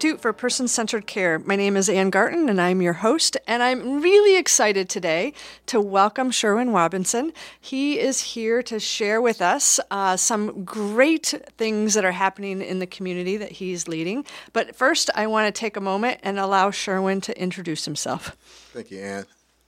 Institute 0.00 0.22
for 0.22 0.32
Person 0.32 0.66
Centered 0.66 1.06
Care. 1.06 1.38
My 1.40 1.56
name 1.56 1.76
is 1.76 1.86
Ann 1.90 2.08
Garton, 2.08 2.48
and 2.48 2.58
I'm 2.58 2.80
your 2.80 2.94
host. 2.94 3.36
And 3.46 3.62
I'm 3.62 4.00
really 4.00 4.38
excited 4.38 4.88
today 4.88 5.34
to 5.66 5.78
welcome 5.78 6.30
Sherwin 6.30 6.70
Robinson. 6.70 7.34
He 7.60 7.98
is 7.98 8.22
here 8.22 8.62
to 8.62 8.80
share 8.80 9.20
with 9.20 9.42
us 9.42 9.78
uh, 9.90 10.16
some 10.16 10.64
great 10.64 11.34
things 11.58 11.92
that 11.92 12.06
are 12.06 12.12
happening 12.12 12.62
in 12.62 12.78
the 12.78 12.86
community 12.86 13.36
that 13.36 13.52
he's 13.52 13.88
leading. 13.88 14.24
But 14.54 14.74
first, 14.74 15.10
I 15.14 15.26
want 15.26 15.54
to 15.54 15.60
take 15.60 15.76
a 15.76 15.82
moment 15.82 16.20
and 16.22 16.38
allow 16.38 16.70
Sherwin 16.70 17.20
to 17.20 17.38
introduce 17.38 17.84
himself. 17.84 18.34
Thank 18.72 18.90
you, 18.90 19.00
Ann. 19.00 19.26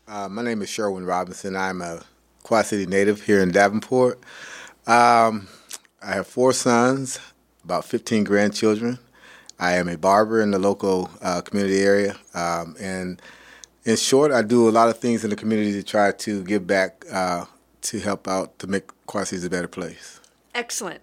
Uh, 0.09 0.31
my 0.31 0.41
name 0.41 0.63
is 0.63 0.71
Sherwin 0.71 1.05
Robinson. 1.05 1.55
I'm 1.57 1.83
a 1.83 2.01
Quad 2.43 2.65
City 2.65 2.87
native 2.87 3.21
here 3.21 3.43
in 3.43 3.51
Davenport. 3.51 4.19
Um, 4.87 5.49
I 6.03 6.15
have 6.15 6.27
four 6.27 6.55
sons, 6.55 7.19
about 7.63 7.85
15 7.85 8.25
grandchildren. 8.25 8.99
I 9.59 9.75
am 9.75 9.89
a 9.89 9.97
barber 9.97 10.41
in 10.41 10.51
the 10.51 10.59
local 10.59 11.11
uh, 11.21 11.41
community 11.41 11.81
area. 11.81 12.17
Um, 12.35 12.77
and 12.81 13.21
in 13.85 13.97
short, 13.97 14.33
I 14.33 14.43
do 14.43 14.69
a 14.69 14.71
lot 14.71 14.89
of 14.89 14.99
things 14.99 15.25
in 15.25 15.31
the 15.31 15.37
community 15.37 15.73
to 15.73 15.83
try 15.83 16.13
to 16.13 16.43
give 16.45 16.67
back 16.67 17.05
uh, 17.11 17.47
to 17.83 18.01
help 18.01 18.29
out 18.29 18.59
to 18.61 18.67
make 18.67 18.85
Quad 19.07 19.29
Cities 19.29 19.45
a 19.45 19.51
better 19.51 19.69
place. 19.69 20.21
Excellent. 20.55 21.01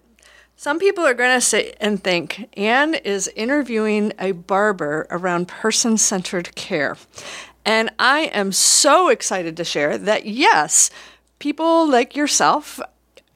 Some 0.56 0.78
people 0.78 1.06
are 1.06 1.14
going 1.14 1.34
to 1.34 1.40
sit 1.40 1.76
and 1.80 2.02
think 2.02 2.48
Ann 2.54 2.94
is 2.94 3.28
interviewing 3.34 4.12
a 4.18 4.32
barber 4.32 5.06
around 5.10 5.48
person 5.48 5.96
centered 5.96 6.54
care. 6.54 6.98
And 7.64 7.90
I 7.98 8.30
am 8.32 8.52
so 8.52 9.08
excited 9.08 9.56
to 9.56 9.64
share 9.64 9.96
that 9.96 10.26
yes, 10.26 10.90
people 11.38 11.88
like 11.88 12.14
yourself 12.14 12.78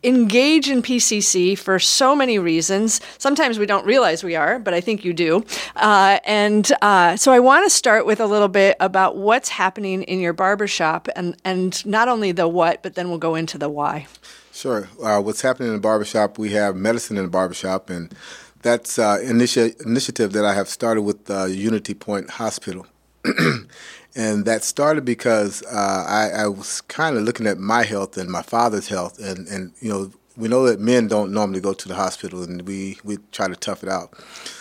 engage 0.04 0.68
in 0.68 0.82
PCC 0.82 1.58
for 1.58 1.78
so 1.78 2.14
many 2.14 2.38
reasons. 2.38 3.00
Sometimes 3.18 3.58
we 3.58 3.66
don't 3.66 3.86
realize 3.86 4.22
we 4.22 4.36
are, 4.36 4.58
but 4.58 4.74
I 4.74 4.80
think 4.80 5.04
you 5.04 5.12
do. 5.12 5.44
Uh, 5.76 6.18
and 6.24 6.70
uh, 6.82 7.16
so 7.16 7.32
I 7.32 7.40
want 7.40 7.64
to 7.64 7.70
start 7.70 8.06
with 8.06 8.20
a 8.20 8.26
little 8.26 8.48
bit 8.48 8.76
about 8.80 9.16
what's 9.16 9.48
happening 9.48 10.02
in 10.02 10.20
your 10.20 10.32
barbershop 10.32 11.08
and, 11.16 11.36
and 11.44 11.84
not 11.86 12.08
only 12.08 12.32
the 12.32 12.46
what, 12.46 12.82
but 12.82 12.94
then 12.94 13.08
we'll 13.08 13.18
go 13.18 13.34
into 13.34 13.58
the 13.58 13.68
why. 13.68 14.06
Sure. 14.52 14.88
Uh, 15.02 15.20
what's 15.20 15.40
happening 15.40 15.68
in 15.68 15.74
the 15.74 15.80
barbershop, 15.80 16.38
we 16.38 16.50
have 16.52 16.76
medicine 16.76 17.16
in 17.16 17.24
the 17.24 17.30
barbershop, 17.30 17.90
and 17.90 18.14
that's 18.62 18.98
uh, 18.98 19.18
initi- 19.18 19.80
initiative 19.84 20.32
that 20.32 20.44
I 20.44 20.54
have 20.54 20.68
started 20.68 21.02
with 21.02 21.28
uh, 21.28 21.46
UnityPoint 21.46 22.30
Hospital. 22.30 22.86
and 24.16 24.44
that 24.44 24.62
started 24.64 25.04
because 25.04 25.62
uh, 25.64 26.04
I, 26.08 26.42
I, 26.42 26.46
was 26.46 26.80
kind 26.82 27.16
of 27.16 27.24
looking 27.24 27.46
at 27.46 27.58
my 27.58 27.82
health 27.82 28.16
and 28.16 28.30
my 28.30 28.42
father's 28.42 28.88
health, 28.88 29.18
and, 29.18 29.48
and 29.48 29.72
you 29.80 29.88
know 29.90 30.12
we 30.36 30.48
know 30.48 30.64
that 30.66 30.80
men 30.80 31.08
don't 31.08 31.32
normally 31.32 31.60
go 31.60 31.72
to 31.72 31.88
the 31.88 31.94
hospital, 31.94 32.42
and 32.42 32.62
we, 32.62 32.98
we 33.04 33.18
try 33.30 33.48
to 33.48 33.56
tough 33.56 33.82
it 33.82 33.88
out. 33.88 34.12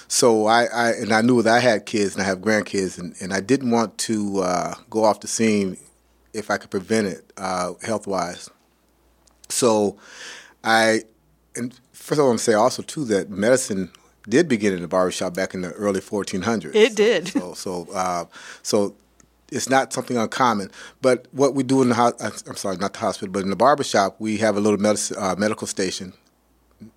So 0.07 0.45
I, 0.45 0.65
I 0.65 0.91
and 0.91 1.11
I 1.11 1.21
knew 1.21 1.41
that 1.41 1.53
I 1.53 1.59
had 1.59 1.85
kids 1.85 2.13
and 2.13 2.21
I 2.21 2.25
have 2.25 2.39
grandkids, 2.39 2.99
and, 2.99 3.15
and 3.21 3.33
I 3.33 3.41
didn't 3.41 3.71
want 3.71 3.97
to 3.99 4.39
uh, 4.41 4.75
go 4.89 5.03
off 5.03 5.21
the 5.21 5.27
scene 5.27 5.77
if 6.33 6.49
I 6.49 6.57
could 6.57 6.71
prevent 6.71 7.07
it 7.07 7.33
uh, 7.37 7.73
health 7.81 8.07
wise. 8.07 8.49
So 9.49 9.97
I 10.63 11.03
and 11.55 11.79
first 11.91 12.19
I 12.19 12.23
want 12.23 12.39
to 12.39 12.43
say 12.43 12.53
also 12.53 12.81
too 12.83 13.05
that 13.05 13.29
medicine 13.29 13.91
did 14.27 14.47
begin 14.47 14.73
in 14.73 14.81
the 14.81 14.87
barbershop 14.87 15.33
back 15.33 15.53
in 15.53 15.61
the 15.61 15.71
early 15.73 15.99
1400s. 15.99 16.73
It 16.75 16.95
did. 16.95 17.27
So 17.27 17.53
so 17.53 17.87
uh, 17.93 18.25
so 18.61 18.95
it's 19.53 19.69
not 19.69 19.93
something 19.93 20.17
uncommon. 20.17 20.71
But 21.01 21.27
what 21.31 21.53
we 21.53 21.63
do 21.63 21.81
in 21.81 21.89
the 21.89 21.95
ho- 21.95 22.13
I'm 22.19 22.55
sorry, 22.55 22.77
not 22.77 22.93
the 22.93 22.99
hospital, 22.99 23.31
but 23.31 23.43
in 23.43 23.49
the 23.49 23.55
barbershop, 23.55 24.15
we 24.19 24.37
have 24.37 24.57
a 24.57 24.59
little 24.59 24.79
medicine, 24.79 25.17
uh, 25.19 25.35
medical 25.37 25.67
station. 25.67 26.13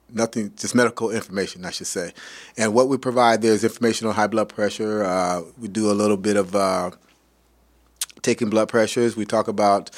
Nothing, 0.09 0.53
just 0.57 0.75
medical 0.75 1.11
information, 1.11 1.65
I 1.65 1.71
should 1.71 1.89
say. 1.89 2.13
And 2.57 2.73
what 2.73 2.89
we 2.89 2.97
provide 2.97 3.43
there 3.43 3.53
is 3.53 3.65
information 3.65 4.07
on 4.07 4.15
high 4.15 4.29
blood 4.29 4.49
pressure. 4.49 5.05
Uh, 5.05 5.43
we 5.59 5.69
do 5.69 5.91
a 5.91 5.95
little 5.95 6.17
bit 6.17 6.37
of 6.37 6.55
uh, 6.55 6.93
taking 8.23 8.49
blood 8.49 8.69
pressures. 8.69 9.17
We 9.17 9.27
talk 9.27 9.49
about 9.49 9.91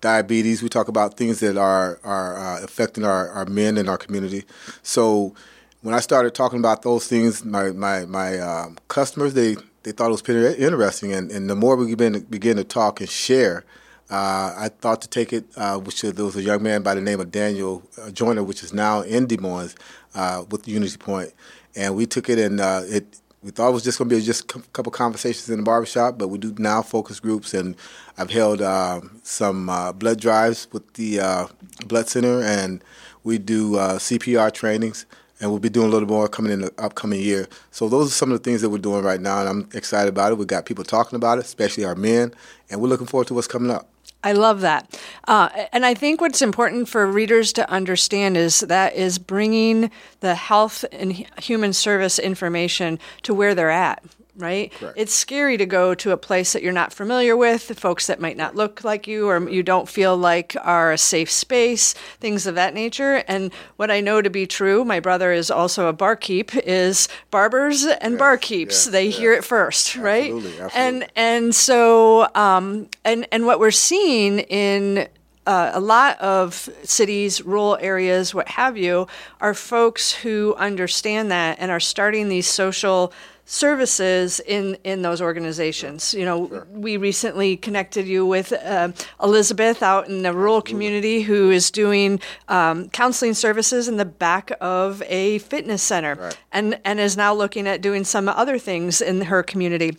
diabetes. 0.00 0.62
We 0.62 0.68
talk 0.68 0.88
about 0.88 1.16
things 1.16 1.40
that 1.40 1.56
are 1.56 1.98
are 2.04 2.36
uh, 2.36 2.64
affecting 2.64 3.04
our, 3.04 3.28
our 3.30 3.46
men 3.46 3.76
in 3.76 3.88
our 3.88 3.98
community. 3.98 4.44
So 4.82 5.34
when 5.82 5.94
I 5.94 6.00
started 6.00 6.34
talking 6.34 6.58
about 6.58 6.82
those 6.82 7.06
things, 7.06 7.44
my 7.44 7.70
my 7.70 8.06
my 8.06 8.38
um, 8.38 8.78
customers 8.88 9.34
they 9.34 9.56
they 9.86 9.92
thought 9.92 10.08
it 10.08 10.10
was 10.10 10.22
pretty 10.22 10.60
interesting, 10.60 11.12
and, 11.12 11.30
and 11.30 11.48
the 11.48 11.54
more 11.54 11.76
we 11.76 11.94
begin 11.94 12.14
to, 12.14 12.20
begin 12.20 12.56
to 12.56 12.64
talk 12.64 12.98
and 12.98 13.08
share, 13.08 13.64
uh, 14.10 14.52
I 14.58 14.68
thought 14.80 15.00
to 15.02 15.08
take 15.08 15.32
it. 15.32 15.44
Uh, 15.56 15.78
which 15.78 16.02
there 16.02 16.24
was 16.24 16.34
a 16.34 16.42
young 16.42 16.60
man 16.60 16.82
by 16.82 16.96
the 16.96 17.00
name 17.00 17.20
of 17.20 17.30
Daniel 17.30 17.84
uh, 18.02 18.10
Joyner, 18.10 18.42
which 18.42 18.64
is 18.64 18.72
now 18.72 19.02
in 19.02 19.28
Des 19.28 19.36
Moines 19.36 19.76
uh, 20.16 20.44
with 20.50 20.64
UnityPoint, 20.64 21.32
and 21.76 21.94
we 21.94 22.04
took 22.04 22.28
it 22.28 22.36
and 22.40 22.60
uh, 22.60 22.82
it. 22.86 23.20
We 23.44 23.52
thought 23.52 23.68
it 23.68 23.74
was 23.74 23.84
just 23.84 23.98
going 23.98 24.10
to 24.10 24.16
be 24.16 24.22
just 24.22 24.56
a 24.56 24.60
couple 24.72 24.90
conversations 24.90 25.48
in 25.48 25.58
the 25.58 25.62
barbershop, 25.62 26.18
but 26.18 26.28
we 26.28 26.38
do 26.38 26.52
now 26.58 26.82
focus 26.82 27.20
groups, 27.20 27.54
and 27.54 27.76
I've 28.18 28.30
held 28.30 28.60
um, 28.62 29.20
some 29.22 29.70
uh, 29.70 29.92
blood 29.92 30.18
drives 30.18 30.66
with 30.72 30.94
the 30.94 31.48
blood 31.86 32.08
center, 32.08 32.42
and 32.42 32.82
we 33.22 33.38
do 33.38 33.74
CPR 33.74 34.52
trainings 34.52 35.06
and 35.40 35.50
we'll 35.50 35.60
be 35.60 35.68
doing 35.68 35.88
a 35.88 35.90
little 35.90 36.08
more 36.08 36.28
coming 36.28 36.52
in 36.52 36.60
the 36.62 36.72
upcoming 36.78 37.20
year. 37.20 37.48
So 37.70 37.88
those 37.88 38.08
are 38.08 38.14
some 38.14 38.32
of 38.32 38.38
the 38.38 38.44
things 38.44 38.62
that 38.62 38.70
we're 38.70 38.78
doing 38.78 39.04
right 39.04 39.20
now, 39.20 39.40
and 39.40 39.48
I'm 39.48 39.68
excited 39.74 40.08
about 40.08 40.32
it. 40.32 40.38
We've 40.38 40.46
got 40.46 40.66
people 40.66 40.84
talking 40.84 41.16
about 41.16 41.38
it, 41.38 41.44
especially 41.44 41.84
our 41.84 41.94
men, 41.94 42.32
and 42.70 42.80
we're 42.80 42.88
looking 42.88 43.06
forward 43.06 43.28
to 43.28 43.34
what's 43.34 43.48
coming 43.48 43.70
up. 43.70 43.88
I 44.24 44.32
love 44.32 44.60
that. 44.62 44.98
Uh, 45.28 45.48
and 45.72 45.86
I 45.86 45.94
think 45.94 46.20
what's 46.20 46.42
important 46.42 46.88
for 46.88 47.06
readers 47.06 47.52
to 47.54 47.70
understand 47.70 48.36
is 48.36 48.60
that 48.60 48.94
is 48.94 49.18
bringing 49.18 49.90
the 50.20 50.34
health 50.34 50.84
and 50.90 51.12
human 51.40 51.72
service 51.72 52.18
information 52.18 52.98
to 53.22 53.34
where 53.34 53.54
they're 53.54 53.70
at 53.70 54.02
right? 54.36 54.72
Correct. 54.72 54.98
It's 54.98 55.14
scary 55.14 55.56
to 55.56 55.66
go 55.66 55.94
to 55.94 56.12
a 56.12 56.16
place 56.16 56.52
that 56.52 56.62
you're 56.62 56.72
not 56.72 56.92
familiar 56.92 57.36
with, 57.36 57.68
the 57.68 57.74
folks 57.74 58.06
that 58.06 58.20
might 58.20 58.36
not 58.36 58.54
look 58.54 58.84
like 58.84 59.06
you 59.06 59.28
or 59.28 59.48
you 59.48 59.62
don't 59.62 59.88
feel 59.88 60.16
like 60.16 60.56
are 60.62 60.92
a 60.92 60.98
safe 60.98 61.30
space, 61.30 61.94
things 62.20 62.46
of 62.46 62.54
that 62.54 62.74
nature. 62.74 63.24
And 63.28 63.52
what 63.76 63.90
I 63.90 64.00
know 64.00 64.22
to 64.22 64.30
be 64.30 64.46
true, 64.46 64.84
my 64.84 65.00
brother 65.00 65.32
is 65.32 65.50
also 65.50 65.88
a 65.88 65.92
barkeep, 65.92 66.54
is 66.66 67.08
barbers 67.30 67.84
and 67.84 68.14
yes, 68.14 68.20
barkeeps. 68.20 68.66
Yes, 68.66 68.84
they 68.86 69.06
yes. 69.06 69.16
hear 69.16 69.32
it 69.32 69.44
first, 69.44 69.96
right? 69.96 70.32
Absolutely, 70.32 70.60
absolutely. 70.60 70.80
And 70.80 71.10
and 71.16 71.54
so 71.54 72.28
um, 72.34 72.88
and 73.04 73.26
and 73.32 73.46
what 73.46 73.58
we're 73.58 73.70
seeing 73.70 74.40
in 74.40 75.08
uh, 75.46 75.70
a 75.74 75.80
lot 75.80 76.18
of 76.20 76.68
cities, 76.82 77.42
rural 77.42 77.78
areas, 77.80 78.34
what 78.34 78.48
have 78.48 78.76
you, 78.76 79.06
are 79.40 79.54
folks 79.54 80.12
who 80.12 80.54
understand 80.58 81.30
that 81.30 81.58
and 81.60 81.70
are 81.70 81.80
starting 81.80 82.28
these 82.28 82.48
social 82.48 83.12
services 83.46 84.40
in 84.40 84.76
in 84.84 85.02
those 85.02 85.22
organizations. 85.22 86.12
You 86.12 86.24
know, 86.26 86.48
sure. 86.48 86.66
we 86.70 86.98
recently 86.98 87.56
connected 87.56 88.06
you 88.06 88.26
with 88.26 88.52
uh, 88.52 88.92
Elizabeth 89.22 89.82
out 89.82 90.08
in 90.08 90.22
the 90.22 90.34
rural 90.34 90.60
community 90.60 91.22
who 91.22 91.50
is 91.50 91.70
doing 91.70 92.20
um, 92.48 92.90
counseling 92.90 93.32
services 93.32 93.88
in 93.88 93.96
the 93.96 94.04
back 94.04 94.52
of 94.60 95.02
a 95.06 95.38
fitness 95.38 95.82
center, 95.82 96.16
right. 96.16 96.38
and 96.52 96.78
and 96.84 97.00
is 97.00 97.16
now 97.16 97.32
looking 97.32 97.66
at 97.66 97.80
doing 97.80 98.04
some 98.04 98.28
other 98.28 98.58
things 98.58 99.00
in 99.00 99.22
her 99.22 99.42
community, 99.42 99.96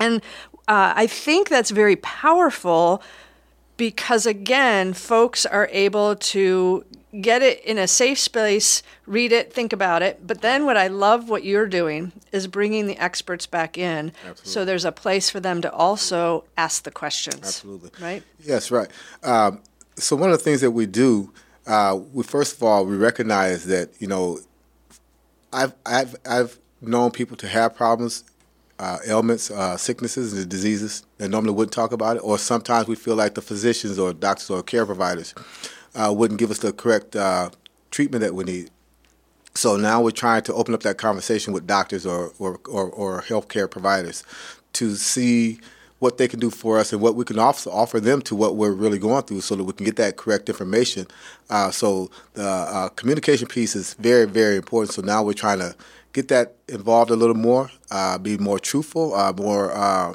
and 0.00 0.22
uh, 0.68 0.94
I 0.96 1.06
think 1.06 1.48
that's 1.50 1.70
very 1.70 1.96
powerful 1.96 3.02
because 3.76 4.24
again, 4.24 4.92
folks 4.92 5.44
are 5.44 5.68
able 5.72 6.14
to 6.14 6.84
get 7.20 7.42
it 7.42 7.62
in 7.64 7.78
a 7.78 7.86
safe 7.86 8.18
space, 8.18 8.82
read 9.06 9.32
it, 9.32 9.52
think 9.52 9.72
about 9.72 10.02
it. 10.02 10.26
But 10.26 10.40
then 10.40 10.66
what 10.66 10.76
I 10.76 10.88
love 10.88 11.28
what 11.28 11.44
you're 11.44 11.66
doing 11.66 12.12
is 12.32 12.46
bringing 12.46 12.86
the 12.86 12.96
experts 12.98 13.46
back 13.46 13.78
in. 13.78 14.12
Absolutely. 14.22 14.50
So 14.50 14.64
there's 14.64 14.84
a 14.84 14.92
place 14.92 15.30
for 15.30 15.40
them 15.40 15.62
to 15.62 15.72
also 15.72 16.44
ask 16.56 16.82
the 16.84 16.90
questions. 16.90 17.42
Absolutely. 17.42 17.90
Right? 18.00 18.22
Yes, 18.40 18.70
right. 18.70 18.88
Um, 19.22 19.60
so 19.96 20.16
one 20.16 20.30
of 20.30 20.38
the 20.38 20.44
things 20.44 20.60
that 20.60 20.72
we 20.72 20.86
do, 20.86 21.32
uh, 21.66 21.98
we 22.12 22.24
first 22.24 22.56
of 22.56 22.62
all, 22.62 22.84
we 22.84 22.96
recognize 22.96 23.64
that, 23.66 23.90
you 24.00 24.08
know, 24.08 24.40
I've, 25.52 25.74
I've, 25.86 26.16
I've 26.28 26.58
known 26.80 27.12
people 27.12 27.36
to 27.38 27.48
have 27.48 27.76
problems 27.76 28.24
uh, 28.78 28.98
ailments, 29.06 29.52
uh, 29.52 29.76
sicknesses, 29.76 30.32
and 30.32 30.48
diseases 30.48 31.04
that 31.18 31.28
normally 31.28 31.52
wouldn't 31.52 31.72
talk 31.72 31.92
about 31.92 32.16
it, 32.16 32.20
or 32.20 32.38
sometimes 32.38 32.88
we 32.88 32.96
feel 32.96 33.14
like 33.14 33.34
the 33.34 33.40
physicians 33.40 34.00
or 34.00 34.12
doctors 34.12 34.50
or 34.50 34.64
care 34.64 34.84
providers 34.84 35.32
uh, 35.94 36.12
wouldn't 36.16 36.38
give 36.38 36.50
us 36.50 36.58
the 36.58 36.72
correct 36.72 37.16
uh, 37.16 37.50
treatment 37.90 38.22
that 38.22 38.34
we 38.34 38.44
need. 38.44 38.70
So 39.54 39.76
now 39.76 40.02
we're 40.02 40.10
trying 40.10 40.42
to 40.42 40.54
open 40.54 40.74
up 40.74 40.82
that 40.82 40.98
conversation 40.98 41.52
with 41.52 41.66
doctors 41.66 42.04
or, 42.04 42.32
or, 42.38 42.60
or, 42.68 42.90
or 42.90 43.22
healthcare 43.22 43.70
providers 43.70 44.24
to 44.74 44.96
see 44.96 45.60
what 46.00 46.18
they 46.18 46.26
can 46.26 46.40
do 46.40 46.50
for 46.50 46.78
us 46.78 46.92
and 46.92 47.00
what 47.00 47.14
we 47.14 47.24
can 47.24 47.38
also 47.38 47.70
offer 47.70 48.00
them 48.00 48.20
to 48.22 48.34
what 48.34 48.56
we're 48.56 48.72
really 48.72 48.98
going 48.98 49.22
through 49.22 49.40
so 49.40 49.54
that 49.54 49.62
we 49.62 49.72
can 49.72 49.86
get 49.86 49.96
that 49.96 50.16
correct 50.16 50.48
information. 50.48 51.06
Uh, 51.48 51.70
so 51.70 52.10
the 52.34 52.44
uh, 52.44 52.88
communication 52.90 53.46
piece 53.46 53.76
is 53.76 53.94
very, 53.94 54.26
very 54.26 54.56
important. 54.56 54.92
So 54.92 55.02
now 55.02 55.22
we're 55.22 55.34
trying 55.34 55.60
to 55.60 55.74
get 56.12 56.28
that 56.28 56.56
involved 56.68 57.10
a 57.10 57.16
little 57.16 57.36
more, 57.36 57.70
uh, 57.92 58.18
be 58.18 58.36
more 58.38 58.58
truthful, 58.58 59.14
uh, 59.14 59.32
more 59.32 59.72
uh, 59.72 60.14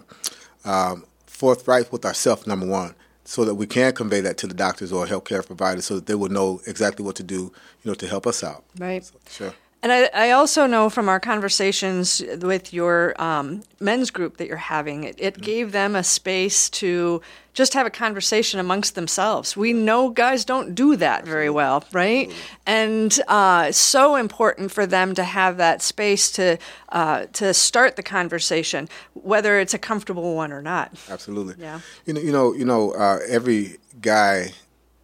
um, 0.65 1.05
forthright 1.25 1.91
with 1.93 2.05
ourselves, 2.05 2.45
number 2.45 2.67
one 2.67 2.93
so 3.29 3.45
that 3.45 3.53
we 3.53 3.67
can 3.67 3.93
convey 3.93 4.21
that 4.21 4.39
to 4.39 4.47
the 4.47 4.55
doctors 4.55 4.91
or 4.91 5.05
healthcare 5.05 5.45
providers 5.45 5.85
so 5.85 5.93
that 5.93 6.07
they 6.07 6.15
will 6.15 6.29
know 6.29 6.59
exactly 6.65 7.05
what 7.05 7.15
to 7.15 7.21
do, 7.21 7.53
you 7.83 7.91
know, 7.91 7.93
to 7.93 8.07
help 8.07 8.25
us 8.25 8.43
out. 8.43 8.63
Right. 8.79 9.05
So, 9.05 9.13
sure. 9.29 9.53
And 9.81 9.93
I, 9.93 10.09
I 10.13 10.31
also 10.31 10.65
know 10.65 10.89
from 10.89 11.07
our 11.07 11.19
conversations 11.21 12.21
with 12.41 12.73
your 12.73 13.19
um, 13.21 13.63
men's 13.79 14.11
group 14.11 14.37
that 14.37 14.47
you're 14.47 14.57
having, 14.57 15.05
it, 15.05 15.15
it 15.17 15.39
gave 15.39 15.71
them 15.71 15.95
a 15.95 16.03
space 16.03 16.69
to 16.71 17.21
just 17.53 17.73
have 17.73 17.85
a 17.85 17.89
conversation 17.89 18.59
amongst 18.59 18.95
themselves. 18.95 19.55
We 19.55 19.71
know 19.71 20.09
guys 20.09 20.43
don't 20.43 20.75
do 20.75 20.97
that 20.97 21.25
very 21.25 21.49
well, 21.49 21.85
right? 21.93 22.31
And 22.65 23.17
uh, 23.27 23.71
so 23.71 24.15
important 24.15 24.71
for 24.71 24.85
them 24.85 25.15
to 25.15 25.23
have 25.23 25.57
that 25.57 25.81
space 25.81 26.31
to 26.33 26.57
uh, 26.89 27.27
to 27.33 27.53
start 27.53 27.95
the 27.95 28.03
conversation, 28.03 28.89
whether 29.13 29.59
it's 29.59 29.73
a 29.73 29.79
comfortable 29.79 30.35
one 30.35 30.51
or 30.51 30.61
not. 30.61 30.93
Absolutely. 31.09 31.55
Yeah. 31.57 31.79
You 32.05 32.13
know, 32.13 32.21
you 32.21 32.31
know, 32.31 32.53
you 32.53 32.65
know. 32.65 32.91
Uh, 32.91 33.19
every 33.27 33.77
guy 34.01 34.53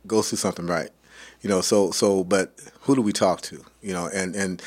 goes 0.07 0.29
through 0.29 0.37
something, 0.37 0.67
right? 0.67 0.89
You 1.45 1.49
know, 1.49 1.61
so 1.61 1.91
so, 1.91 2.23
but 2.23 2.59
who 2.81 2.95
do 2.95 3.03
we 3.03 3.13
talk 3.13 3.41
to? 3.41 3.63
You 3.83 3.93
know, 3.93 4.09
and 4.11 4.35
and 4.35 4.63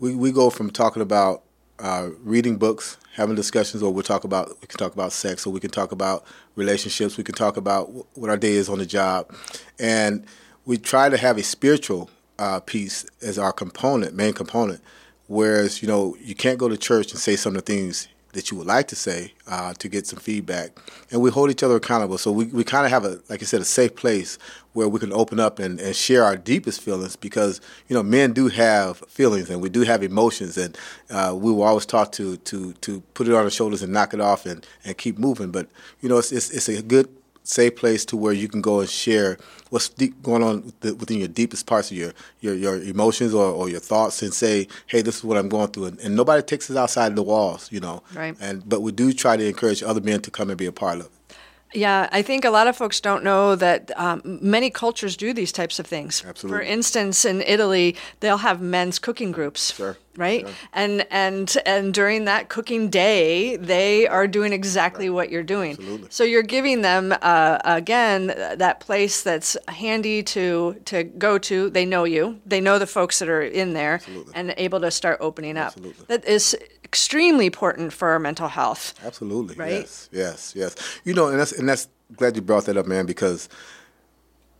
we 0.00 0.14
we 0.14 0.32
go 0.32 0.48
from 0.48 0.70
talking 0.70 1.02
about 1.02 1.42
uh, 1.78 2.08
reading 2.22 2.56
books, 2.56 2.96
having 3.12 3.36
discussions, 3.36 3.82
or 3.82 3.92
we 3.92 4.02
talk 4.02 4.24
about 4.24 4.48
we 4.62 4.66
can 4.66 4.78
talk 4.78 4.94
about 4.94 5.12
sex, 5.12 5.46
or 5.46 5.52
we 5.52 5.60
can 5.60 5.70
talk 5.70 5.92
about 5.92 6.24
relationships, 6.56 7.18
we 7.18 7.22
can 7.22 7.34
talk 7.34 7.58
about 7.58 7.92
what 8.16 8.30
our 8.30 8.38
day 8.38 8.52
is 8.52 8.70
on 8.70 8.78
the 8.78 8.86
job, 8.86 9.30
and 9.78 10.24
we 10.64 10.78
try 10.78 11.10
to 11.10 11.18
have 11.18 11.36
a 11.36 11.42
spiritual 11.42 12.08
uh, 12.38 12.60
piece 12.60 13.04
as 13.20 13.38
our 13.38 13.52
component, 13.52 14.14
main 14.14 14.32
component. 14.32 14.80
Whereas 15.26 15.82
you 15.82 15.88
know 15.88 16.16
you 16.18 16.34
can't 16.34 16.56
go 16.56 16.66
to 16.66 16.78
church 16.78 17.12
and 17.12 17.20
say 17.20 17.36
some 17.36 17.54
of 17.54 17.62
the 17.62 17.74
things 17.74 18.08
that 18.32 18.50
you 18.50 18.56
would 18.56 18.66
like 18.66 18.88
to 18.88 18.96
say 18.96 19.32
uh, 19.46 19.74
to 19.74 19.88
get 19.88 20.06
some 20.06 20.18
feedback. 20.18 20.78
And 21.10 21.20
we 21.20 21.30
hold 21.30 21.50
each 21.50 21.62
other 21.62 21.76
accountable. 21.76 22.18
So 22.18 22.32
we, 22.32 22.46
we 22.46 22.64
kind 22.64 22.84
of 22.86 22.90
have 22.90 23.04
a, 23.04 23.20
like 23.28 23.42
I 23.42 23.44
said, 23.44 23.60
a 23.60 23.64
safe 23.64 23.94
place 23.94 24.38
where 24.72 24.88
we 24.88 24.98
can 24.98 25.12
open 25.12 25.38
up 25.38 25.58
and, 25.58 25.78
and 25.78 25.94
share 25.94 26.24
our 26.24 26.36
deepest 26.36 26.80
feelings 26.80 27.14
because, 27.14 27.60
you 27.88 27.94
know, 27.94 28.02
men 28.02 28.32
do 28.32 28.48
have 28.48 28.98
feelings 29.08 29.50
and 29.50 29.60
we 29.60 29.68
do 29.68 29.82
have 29.82 30.02
emotions. 30.02 30.56
And 30.56 30.78
uh, 31.10 31.36
we 31.36 31.52
were 31.52 31.66
always 31.66 31.84
taught 31.84 32.12
to, 32.14 32.38
to, 32.38 32.72
to 32.72 33.00
put 33.14 33.28
it 33.28 33.34
on 33.34 33.44
our 33.44 33.50
shoulders 33.50 33.82
and 33.82 33.92
knock 33.92 34.14
it 34.14 34.20
off 34.20 34.46
and, 34.46 34.66
and 34.84 34.96
keep 34.96 35.18
moving. 35.18 35.50
But, 35.50 35.68
you 36.00 36.08
know, 36.08 36.18
it's, 36.18 36.32
it's, 36.32 36.50
it's 36.50 36.68
a 36.68 36.82
good 36.82 37.08
safe 37.44 37.76
place 37.76 38.04
to 38.06 38.16
where 38.16 38.32
you 38.32 38.48
can 38.48 38.60
go 38.60 38.80
and 38.80 38.88
share 38.88 39.38
what's 39.70 39.88
deep 39.88 40.22
going 40.22 40.42
on 40.42 40.72
within 40.82 41.18
your 41.18 41.28
deepest 41.28 41.66
parts 41.66 41.90
of 41.90 41.96
your 41.96 42.12
your, 42.40 42.54
your 42.54 42.82
emotions 42.82 43.34
or, 43.34 43.46
or 43.46 43.68
your 43.68 43.80
thoughts 43.80 44.22
and 44.22 44.32
say 44.32 44.68
hey 44.86 45.02
this 45.02 45.18
is 45.18 45.24
what 45.24 45.36
i'm 45.36 45.48
going 45.48 45.68
through. 45.68 45.86
And, 45.86 45.98
and 46.00 46.16
nobody 46.16 46.42
takes 46.42 46.70
us 46.70 46.76
outside 46.76 47.16
the 47.16 47.22
walls 47.22 47.70
you 47.72 47.80
know? 47.80 48.02
Right. 48.14 48.36
And 48.40 48.68
but 48.68 48.82
we 48.82 48.92
do 48.92 49.12
try 49.12 49.36
to 49.36 49.46
encourage 49.46 49.82
other 49.82 50.00
men 50.00 50.20
to 50.22 50.30
come 50.30 50.50
and 50.50 50.58
be 50.58 50.66
a 50.66 50.72
part 50.72 51.00
of 51.00 51.06
it 51.06 51.12
yeah, 51.74 52.08
I 52.12 52.22
think 52.22 52.44
a 52.44 52.50
lot 52.50 52.66
of 52.68 52.76
folks 52.76 53.00
don't 53.00 53.24
know 53.24 53.56
that 53.56 53.90
um, 53.98 54.20
many 54.42 54.70
cultures 54.70 55.16
do 55.16 55.32
these 55.32 55.52
types 55.52 55.78
of 55.78 55.86
things. 55.86 56.22
Absolutely. 56.26 56.58
For 56.58 56.62
instance, 56.62 57.24
in 57.24 57.40
Italy, 57.42 57.96
they'll 58.20 58.38
have 58.38 58.60
men's 58.60 58.98
cooking 58.98 59.32
groups. 59.32 59.74
Sure. 59.74 59.96
Right, 60.14 60.42
Sure. 60.46 60.54
and 60.74 61.06
and 61.10 61.56
and 61.64 61.94
during 61.94 62.26
that 62.26 62.50
cooking 62.50 62.90
day, 62.90 63.56
they 63.56 64.06
are 64.06 64.26
doing 64.28 64.52
exactly 64.52 65.08
what 65.08 65.30
you're 65.30 65.42
doing. 65.42 65.70
Absolutely. 65.70 66.08
So 66.10 66.22
you're 66.22 66.42
giving 66.42 66.82
them 66.82 67.14
uh, 67.22 67.58
again 67.64 68.26
that 68.26 68.80
place 68.80 69.22
that's 69.22 69.56
handy 69.68 70.22
to 70.24 70.76
to 70.84 71.04
go 71.04 71.38
to. 71.38 71.70
They 71.70 71.86
know 71.86 72.04
you. 72.04 72.38
They 72.44 72.60
know 72.60 72.78
the 72.78 72.86
folks 72.86 73.20
that 73.20 73.30
are 73.30 73.40
in 73.40 73.72
there, 73.72 73.94
Absolutely. 73.94 74.34
and 74.34 74.54
able 74.58 74.80
to 74.80 74.90
start 74.90 75.16
opening 75.22 75.56
up. 75.56 75.68
Absolutely. 75.68 76.04
That 76.08 76.26
is 76.26 76.54
extremely 76.92 77.46
important 77.46 77.90
for 77.90 78.08
our 78.10 78.18
mental 78.18 78.48
health. 78.48 78.94
Absolutely. 79.02 79.54
Right? 79.54 79.80
Yes. 79.80 80.08
Yes. 80.12 80.52
Yes. 80.54 80.76
You 81.04 81.14
know, 81.14 81.28
and 81.28 81.40
that's 81.40 81.52
and 81.52 81.66
that's 81.66 81.88
glad 82.16 82.36
you 82.36 82.42
brought 82.42 82.66
that 82.66 82.76
up, 82.76 82.86
man, 82.86 83.06
because 83.06 83.48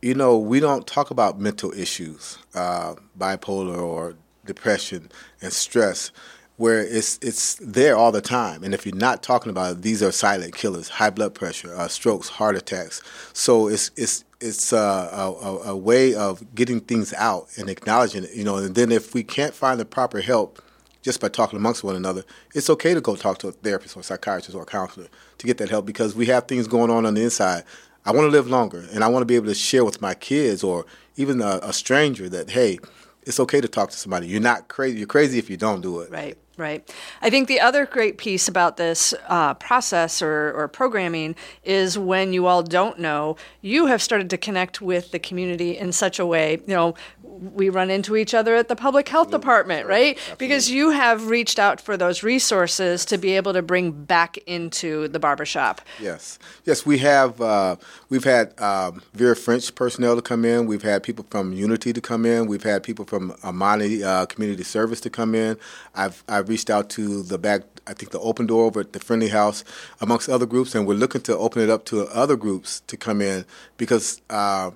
you 0.01 0.15
know 0.15 0.39
we 0.39 0.59
don't 0.59 0.87
talk 0.87 1.11
about 1.11 1.39
mental 1.39 1.71
issues, 1.73 2.39
uh, 2.55 2.95
bipolar 3.17 3.77
or 3.77 4.15
depression 4.45 5.11
and 5.43 5.53
stress, 5.53 6.11
where 6.57 6.79
it's 6.79 7.19
it's 7.21 7.55
there 7.61 7.95
all 7.95 8.11
the 8.11 8.21
time. 8.21 8.63
And 8.63 8.73
if 8.73 8.83
you're 8.83 8.95
not 8.95 9.21
talking 9.21 9.51
about 9.51 9.73
it, 9.73 9.81
these 9.83 10.01
are 10.01 10.11
silent 10.11 10.55
killers: 10.55 10.89
high 10.89 11.11
blood 11.11 11.35
pressure, 11.35 11.75
uh, 11.75 11.87
strokes, 11.87 12.29
heart 12.29 12.55
attacks. 12.55 13.03
So 13.33 13.67
it's 13.67 13.91
it's 13.95 14.25
it's 14.41 14.73
uh, 14.73 15.09
a, 15.13 15.31
a, 15.31 15.57
a 15.73 15.77
way 15.77 16.15
of 16.15 16.43
getting 16.55 16.79
things 16.81 17.13
out 17.13 17.47
and 17.57 17.69
acknowledging 17.69 18.23
it. 18.23 18.33
You 18.33 18.43
know, 18.43 18.57
and 18.57 18.73
then 18.73 18.91
if 18.91 19.13
we 19.13 19.23
can't 19.23 19.53
find 19.53 19.79
the 19.79 19.85
proper 19.85 20.19
help 20.19 20.59
just 21.03 21.21
by 21.21 21.29
talking 21.29 21.57
amongst 21.57 21.83
one 21.83 21.95
another, 21.95 22.23
it's 22.55 22.69
okay 22.71 22.93
to 22.95 23.01
go 23.01 23.15
talk 23.15 23.37
to 23.39 23.49
a 23.49 23.51
therapist 23.51 23.95
or 23.95 23.99
a 23.99 24.03
psychiatrist 24.03 24.55
or 24.55 24.63
a 24.63 24.65
counselor 24.65 25.07
to 25.37 25.45
get 25.45 25.59
that 25.59 25.69
help 25.69 25.85
because 25.85 26.15
we 26.15 26.25
have 26.25 26.47
things 26.47 26.67
going 26.67 26.89
on 26.89 27.05
on 27.05 27.13
the 27.13 27.21
inside. 27.21 27.63
I 28.05 28.11
want 28.11 28.25
to 28.25 28.31
live 28.31 28.47
longer, 28.47 28.85
and 28.93 29.03
I 29.03 29.07
want 29.07 29.21
to 29.21 29.25
be 29.25 29.35
able 29.35 29.47
to 29.47 29.55
share 29.55 29.85
with 29.85 30.01
my 30.01 30.13
kids 30.13 30.63
or 30.63 30.85
even 31.15 31.41
a, 31.41 31.59
a 31.61 31.73
stranger 31.73 32.27
that 32.29 32.49
hey, 32.49 32.79
it's 33.23 33.39
okay 33.39 33.61
to 33.61 33.67
talk 33.67 33.91
to 33.91 33.97
somebody. 33.97 34.27
You're 34.27 34.41
not 34.41 34.67
crazy. 34.67 34.97
You're 34.97 35.07
crazy 35.07 35.39
if 35.39 35.49
you 35.49 35.57
don't 35.57 35.81
do 35.81 36.01
it. 36.01 36.11
Right, 36.11 36.37
right. 36.57 36.87
I 37.21 37.29
think 37.29 37.47
the 37.47 37.59
other 37.59 37.85
great 37.85 38.17
piece 38.17 38.47
about 38.47 38.77
this 38.77 39.13
uh, 39.27 39.53
process 39.55 40.21
or, 40.21 40.51
or 40.53 40.67
programming 40.67 41.35
is 41.63 41.97
when 41.97 42.33
you 42.33 42.45
all 42.45 42.63
don't 42.63 42.99
know, 42.99 43.37
you 43.61 43.87
have 43.87 44.01
started 44.01 44.29
to 44.29 44.37
connect 44.37 44.81
with 44.81 45.11
the 45.11 45.19
community 45.19 45.77
in 45.77 45.91
such 45.91 46.19
a 46.19 46.25
way. 46.25 46.59
You 46.67 46.75
know, 46.75 46.95
we 47.23 47.69
run 47.69 47.89
into 47.89 48.15
each 48.15 48.33
other 48.33 48.55
at 48.55 48.67
the 48.67 48.75
public 48.75 49.09
health 49.09 49.31
department, 49.31 49.87
right? 49.87 50.17
Because 50.37 50.69
you 50.69 50.91
have 50.91 51.27
reached 51.27 51.59
out 51.59 51.81
for 51.81 51.97
those 51.97 52.23
resources 52.23 53.05
to 53.05 53.17
be 53.17 53.35
able 53.35 53.53
to 53.53 53.61
bring 53.61 53.91
back 53.91 54.37
into 54.45 55.07
the 55.07 55.19
barbershop. 55.19 55.81
Yes, 55.99 56.39
yes, 56.65 56.85
we 56.85 56.99
have. 56.99 57.41
Uh, 57.41 57.75
we've 58.09 58.23
had 58.23 58.59
um, 58.61 59.01
Vera 59.13 59.35
French 59.35 59.73
personnel 59.75 60.15
to 60.15 60.21
come 60.21 60.45
in. 60.45 60.67
We've 60.67 60.83
had 60.83 61.03
people 61.03 61.25
from 61.29 61.53
Unity 61.53 61.93
to 61.93 62.01
come 62.01 62.25
in. 62.25 62.45
We've 62.45 62.63
had 62.63 62.83
people 62.83 63.05
from 63.05 63.35
Amani 63.43 64.03
uh, 64.03 64.25
Community 64.27 64.63
Service 64.63 65.01
to 65.01 65.09
come 65.09 65.35
in. 65.35 65.57
I've 65.95 66.23
I've 66.27 66.42
reached 66.49 66.69
out 66.69 66.89
to 66.91 67.23
the 67.23 67.37
back. 67.37 67.61
I 67.85 67.93
think 67.93 68.11
the 68.11 68.19
Open 68.19 68.45
Door 68.45 68.65
over 68.65 68.79
at 68.79 68.93
the 68.93 68.99
Friendly 68.99 69.27
House, 69.27 69.63
amongst 69.99 70.29
other 70.29 70.45
groups, 70.45 70.73
and 70.73 70.87
we're 70.87 70.93
looking 70.93 71.21
to 71.21 71.37
open 71.37 71.61
it 71.61 71.69
up 71.69 71.83
to 71.85 72.07
other 72.07 72.37
groups 72.37 72.81
to 72.87 72.95
come 72.95 73.21
in 73.21 73.45
because 73.77 74.21
uh, 74.29 74.71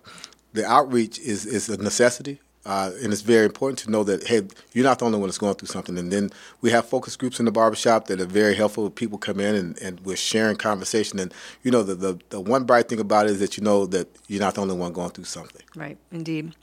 the 0.54 0.66
outreach 0.66 1.20
is 1.20 1.46
is 1.46 1.70
a 1.70 1.78
necessity. 1.78 2.40
Uh, 2.66 2.92
and 3.02 3.14
it's 3.14 3.22
very 3.22 3.46
important 3.46 3.80
to 3.80 3.90
know 3.90 4.04
that 4.04 4.28
hey, 4.28 4.42
you're 4.74 4.84
not 4.84 5.00
the 5.00 5.06
only 5.06 5.18
one 5.18 5.28
that's 5.28 5.38
going 5.38 5.54
through 5.54 5.70
something. 5.70 5.98
And 5.98 6.12
then 6.12 6.30
we 6.60 6.70
have 6.72 6.86
focus 6.86 7.16
groups 7.16 7.40
in 7.40 7.46
the 7.46 7.52
barbershop 7.52 8.08
that 8.08 8.20
are 8.20 8.26
very 8.26 8.56
helpful. 8.56 8.90
People 8.90 9.18
come 9.18 9.40
in 9.40 9.56
and, 9.56 9.82
and 9.82 10.02
we're 10.02 10.18
sharing 10.18 10.58
conversation. 10.58 11.18
And 11.18 11.34
you 11.64 11.72
know, 11.72 11.82
the, 11.82 11.96
the 11.96 12.20
the 12.28 12.42
one 12.42 12.66
bright 12.66 12.90
thing 12.90 13.00
about 13.00 13.28
it 13.28 13.32
is 13.32 13.40
that 13.40 13.58
you 13.58 13.64
know 13.64 13.86
that 13.86 14.10
you're 14.28 14.42
not 14.42 14.56
the 14.56 14.62
only 14.62 14.76
one 14.76 14.92
going 14.92 15.12
through 15.12 15.24
something. 15.24 15.62
Right, 15.76 15.98
indeed. 16.12 16.54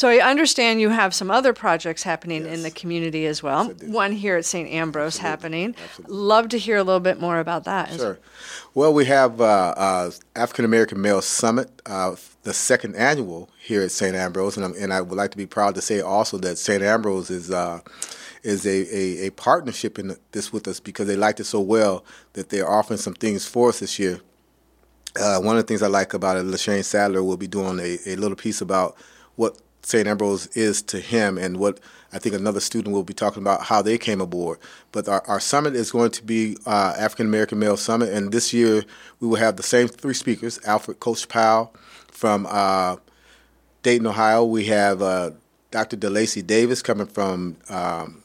So 0.00 0.08
I 0.08 0.26
understand 0.26 0.80
you 0.80 0.88
have 0.88 1.12
some 1.12 1.30
other 1.30 1.52
projects 1.52 2.02
happening 2.02 2.46
in 2.46 2.62
the 2.62 2.70
community 2.70 3.26
as 3.26 3.42
well. 3.42 3.66
Yes, 3.66 3.82
One 3.82 4.12
here 4.12 4.38
at 4.38 4.46
St. 4.46 4.66
Ambrose 4.66 5.18
happening. 5.18 5.76
Absolutely. 5.78 6.16
Love 6.16 6.48
to 6.48 6.58
hear 6.58 6.78
a 6.78 6.82
little 6.82 7.00
bit 7.00 7.20
more 7.20 7.38
about 7.38 7.64
that. 7.64 7.92
Sure. 7.92 8.18
Well, 8.72 8.94
we 8.94 9.04
have 9.04 9.42
uh, 9.42 9.74
uh, 9.76 10.10
African 10.34 10.64
American 10.64 11.02
Male 11.02 11.20
Summit, 11.20 11.82
uh, 11.84 12.16
the 12.44 12.54
second 12.54 12.96
annual 12.96 13.50
here 13.60 13.82
at 13.82 13.90
St. 13.90 14.16
Ambrose, 14.16 14.56
and, 14.56 14.74
and 14.74 14.90
I 14.90 15.02
would 15.02 15.18
like 15.18 15.32
to 15.32 15.36
be 15.36 15.44
proud 15.44 15.74
to 15.74 15.82
say 15.82 16.00
also 16.00 16.38
that 16.38 16.56
St. 16.56 16.82
Ambrose 16.82 17.28
is 17.28 17.50
uh, 17.50 17.80
is 18.42 18.64
a, 18.64 18.70
a, 18.70 19.26
a 19.26 19.30
partnership 19.32 19.98
in 19.98 20.16
this 20.32 20.50
with 20.50 20.66
us 20.66 20.80
because 20.80 21.08
they 21.08 21.16
liked 21.16 21.40
it 21.40 21.44
so 21.44 21.60
well 21.60 22.06
that 22.32 22.48
they're 22.48 22.66
offering 22.66 22.96
some 22.96 23.12
things 23.12 23.44
for 23.44 23.68
us 23.68 23.80
this 23.80 23.98
year. 23.98 24.22
Uh, 25.20 25.40
one 25.40 25.58
of 25.58 25.62
the 25.62 25.68
things 25.68 25.82
I 25.82 25.88
like 25.88 26.14
about 26.14 26.38
it, 26.38 26.46
Lashane 26.46 26.84
Sadler 26.84 27.22
will 27.22 27.36
be 27.36 27.48
doing 27.48 27.78
a, 27.80 27.98
a 28.06 28.16
little 28.16 28.34
piece 28.36 28.62
about 28.62 28.96
what 29.36 29.58
St. 29.82 30.06
Ambrose 30.06 30.46
is 30.48 30.82
to 30.82 31.00
him 31.00 31.38
and 31.38 31.56
what 31.58 31.80
I 32.12 32.18
think 32.18 32.34
another 32.34 32.60
student 32.60 32.92
will 32.94 33.04
be 33.04 33.14
talking 33.14 33.42
about 33.42 33.62
how 33.62 33.82
they 33.82 33.96
came 33.96 34.20
aboard. 34.20 34.58
But 34.90 35.08
our, 35.08 35.22
our 35.28 35.40
summit 35.40 35.76
is 35.76 35.92
going 35.92 36.10
to 36.12 36.24
be 36.24 36.56
uh, 36.66 36.94
African 36.98 37.26
American 37.26 37.58
Male 37.58 37.76
Summit, 37.76 38.08
and 38.12 38.32
this 38.32 38.52
year 38.52 38.84
we 39.20 39.28
will 39.28 39.36
have 39.36 39.56
the 39.56 39.62
same 39.62 39.86
three 39.86 40.14
speakers 40.14 40.58
Alfred 40.64 40.98
Coach 40.98 41.28
Powell 41.28 41.72
from 42.08 42.46
uh, 42.50 42.96
Dayton, 43.82 44.06
Ohio. 44.06 44.44
We 44.44 44.64
have 44.66 45.02
uh, 45.02 45.30
Dr. 45.70 45.96
DeLacy 45.96 46.44
Davis 46.44 46.82
coming 46.82 47.06
from 47.06 47.56
um, 47.68 48.22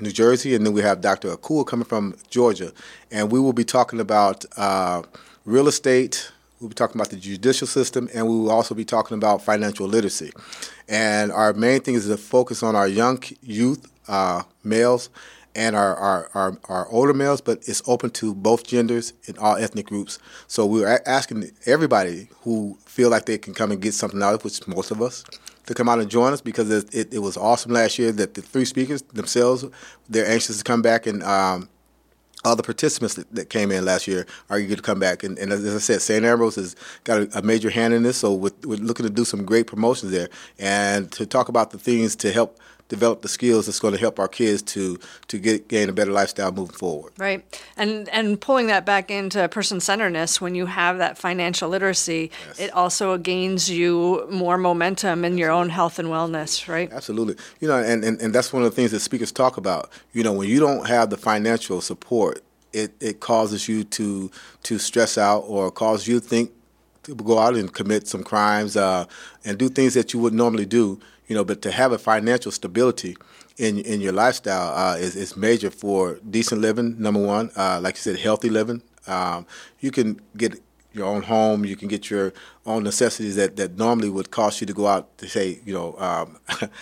New 0.00 0.12
Jersey, 0.12 0.54
and 0.54 0.64
then 0.64 0.72
we 0.72 0.82
have 0.82 1.00
Dr. 1.00 1.34
Akua 1.34 1.66
coming 1.66 1.84
from 1.84 2.14
Georgia. 2.30 2.72
And 3.10 3.32
we 3.32 3.40
will 3.40 3.52
be 3.52 3.64
talking 3.64 4.00
about 4.00 4.44
uh, 4.56 5.02
real 5.44 5.68
estate, 5.68 6.30
we'll 6.60 6.68
be 6.68 6.74
talking 6.74 7.00
about 7.00 7.10
the 7.10 7.16
judicial 7.16 7.66
system, 7.66 8.08
and 8.14 8.26
we 8.26 8.34
will 8.34 8.50
also 8.50 8.74
be 8.74 8.84
talking 8.84 9.16
about 9.16 9.42
financial 9.42 9.86
literacy. 9.86 10.32
And 10.88 11.32
our 11.32 11.52
main 11.52 11.80
thing 11.80 11.94
is 11.94 12.06
to 12.06 12.16
focus 12.16 12.62
on 12.62 12.76
our 12.76 12.88
young 12.88 13.22
youth, 13.42 13.90
uh, 14.08 14.42
males, 14.64 15.10
and 15.54 15.74
our, 15.74 15.96
our, 15.96 16.30
our, 16.34 16.58
our 16.68 16.88
older 16.90 17.14
males, 17.14 17.40
but 17.40 17.66
it's 17.66 17.82
open 17.86 18.10
to 18.10 18.34
both 18.34 18.66
genders 18.66 19.14
and 19.26 19.38
all 19.38 19.56
ethnic 19.56 19.86
groups. 19.86 20.18
So 20.48 20.66
we're 20.66 21.00
asking 21.06 21.50
everybody 21.64 22.28
who 22.42 22.76
feel 22.84 23.08
like 23.08 23.24
they 23.24 23.38
can 23.38 23.54
come 23.54 23.72
and 23.72 23.80
get 23.80 23.94
something 23.94 24.22
out 24.22 24.34
of 24.34 24.40
it, 24.40 24.44
which 24.44 24.68
most 24.68 24.90
of 24.90 25.00
us, 25.00 25.24
to 25.64 25.74
come 25.74 25.88
out 25.88 25.98
and 25.98 26.10
join 26.10 26.34
us 26.34 26.42
because 26.42 26.70
it, 26.70 26.94
it, 26.94 27.14
it 27.14 27.18
was 27.20 27.38
awesome 27.38 27.72
last 27.72 27.98
year 27.98 28.12
that 28.12 28.34
the 28.34 28.42
three 28.42 28.66
speakers 28.66 29.00
themselves, 29.02 29.64
they're 30.08 30.28
anxious 30.28 30.58
to 30.58 30.64
come 30.64 30.82
back 30.82 31.06
and 31.06 31.22
um, 31.22 31.68
all 32.46 32.54
the 32.54 32.62
participants 32.62 33.14
that, 33.14 33.28
that 33.34 33.50
came 33.50 33.72
in 33.72 33.84
last 33.84 34.06
year 34.06 34.24
are 34.50 34.58
eager 34.58 34.76
to 34.76 34.82
come 34.82 35.00
back. 35.00 35.24
And, 35.24 35.36
and 35.38 35.52
as 35.52 35.74
I 35.74 35.78
said, 35.78 36.00
St. 36.00 36.24
Ambrose 36.24 36.54
has 36.54 36.76
got 37.02 37.22
a, 37.22 37.38
a 37.38 37.42
major 37.42 37.70
hand 37.70 37.92
in 37.92 38.04
this, 38.04 38.18
so 38.18 38.32
we're, 38.32 38.52
we're 38.62 38.76
looking 38.78 39.04
to 39.04 39.10
do 39.10 39.24
some 39.24 39.44
great 39.44 39.66
promotions 39.66 40.12
there 40.12 40.28
and 40.58 41.10
to 41.12 41.26
talk 41.26 41.48
about 41.48 41.72
the 41.72 41.78
things 41.78 42.14
to 42.16 42.30
help 42.30 42.60
develop 42.88 43.22
the 43.22 43.28
skills 43.28 43.66
that's 43.66 43.80
going 43.80 43.92
to 43.92 44.00
help 44.00 44.18
our 44.18 44.28
kids 44.28 44.62
to 44.62 44.98
to 45.28 45.38
get 45.38 45.68
gain 45.68 45.88
a 45.88 45.92
better 45.92 46.12
lifestyle 46.12 46.52
moving 46.52 46.74
forward. 46.74 47.12
Right, 47.18 47.44
and 47.76 48.08
and 48.10 48.40
pulling 48.40 48.68
that 48.68 48.86
back 48.86 49.10
into 49.10 49.48
person 49.48 49.80
centeredness, 49.80 50.40
when 50.40 50.54
you 50.54 50.66
have 50.66 50.98
that 50.98 51.18
financial 51.18 51.68
literacy, 51.68 52.30
yes. 52.46 52.60
it 52.60 52.72
also 52.72 53.18
gains 53.18 53.68
you 53.68 54.26
more 54.30 54.58
momentum 54.58 55.24
in 55.24 55.38
your 55.38 55.50
own 55.50 55.68
health 55.68 55.98
and 55.98 56.08
wellness. 56.08 56.68
Right. 56.68 56.92
Absolutely. 56.92 57.36
You 57.60 57.68
know, 57.68 57.78
and, 57.78 58.04
and 58.04 58.20
and 58.20 58.34
that's 58.34 58.52
one 58.52 58.62
of 58.62 58.70
the 58.70 58.76
things 58.76 58.90
that 58.92 59.00
speakers 59.00 59.32
talk 59.32 59.56
about. 59.56 59.90
You 60.12 60.22
know, 60.22 60.32
when 60.32 60.48
you 60.48 60.60
don't 60.60 60.86
have 60.86 61.10
the 61.10 61.16
financial 61.16 61.80
support 61.80 62.35
it, 62.76 62.94
it 63.00 63.20
causes 63.20 63.68
you 63.68 63.84
to 63.84 64.30
to 64.64 64.78
stress 64.78 65.16
out 65.18 65.40
or 65.46 65.70
cause 65.70 66.06
you 66.06 66.20
to 66.20 66.26
think 66.26 66.50
to 67.04 67.14
go 67.14 67.38
out 67.38 67.54
and 67.54 67.72
commit 67.72 68.06
some 68.08 68.22
crimes 68.22 68.76
uh, 68.76 69.04
and 69.44 69.58
do 69.58 69.68
things 69.68 69.94
that 69.94 70.12
you 70.12 70.20
would 70.20 70.34
normally 70.34 70.66
do. 70.66 70.98
You 71.28 71.34
know, 71.34 71.44
but 71.44 71.62
to 71.62 71.70
have 71.70 71.92
a 71.92 71.98
financial 71.98 72.52
stability 72.52 73.16
in 73.56 73.78
in 73.78 74.00
your 74.00 74.12
lifestyle 74.12 74.76
uh, 74.76 74.96
is 74.96 75.16
is 75.16 75.36
major 75.36 75.70
for 75.70 76.18
decent 76.30 76.60
living. 76.60 77.00
Number 77.00 77.20
one, 77.20 77.50
uh, 77.56 77.80
like 77.82 77.94
you 77.96 78.00
said, 78.00 78.18
healthy 78.18 78.50
living. 78.50 78.82
Um, 79.06 79.46
you 79.80 79.90
can 79.90 80.20
get 80.36 80.60
your 80.96 81.06
own 81.06 81.22
home. 81.22 81.64
You 81.64 81.76
can 81.76 81.88
get 81.88 82.10
your 82.10 82.32
own 82.64 82.82
necessities 82.82 83.36
that, 83.36 83.56
that 83.56 83.76
normally 83.76 84.08
would 84.08 84.30
cost 84.30 84.60
you 84.60 84.66
to 84.66 84.72
go 84.72 84.86
out 84.86 85.16
to 85.18 85.28
say, 85.28 85.60
you 85.64 85.74
know, 85.74 85.96
um, 85.98 86.38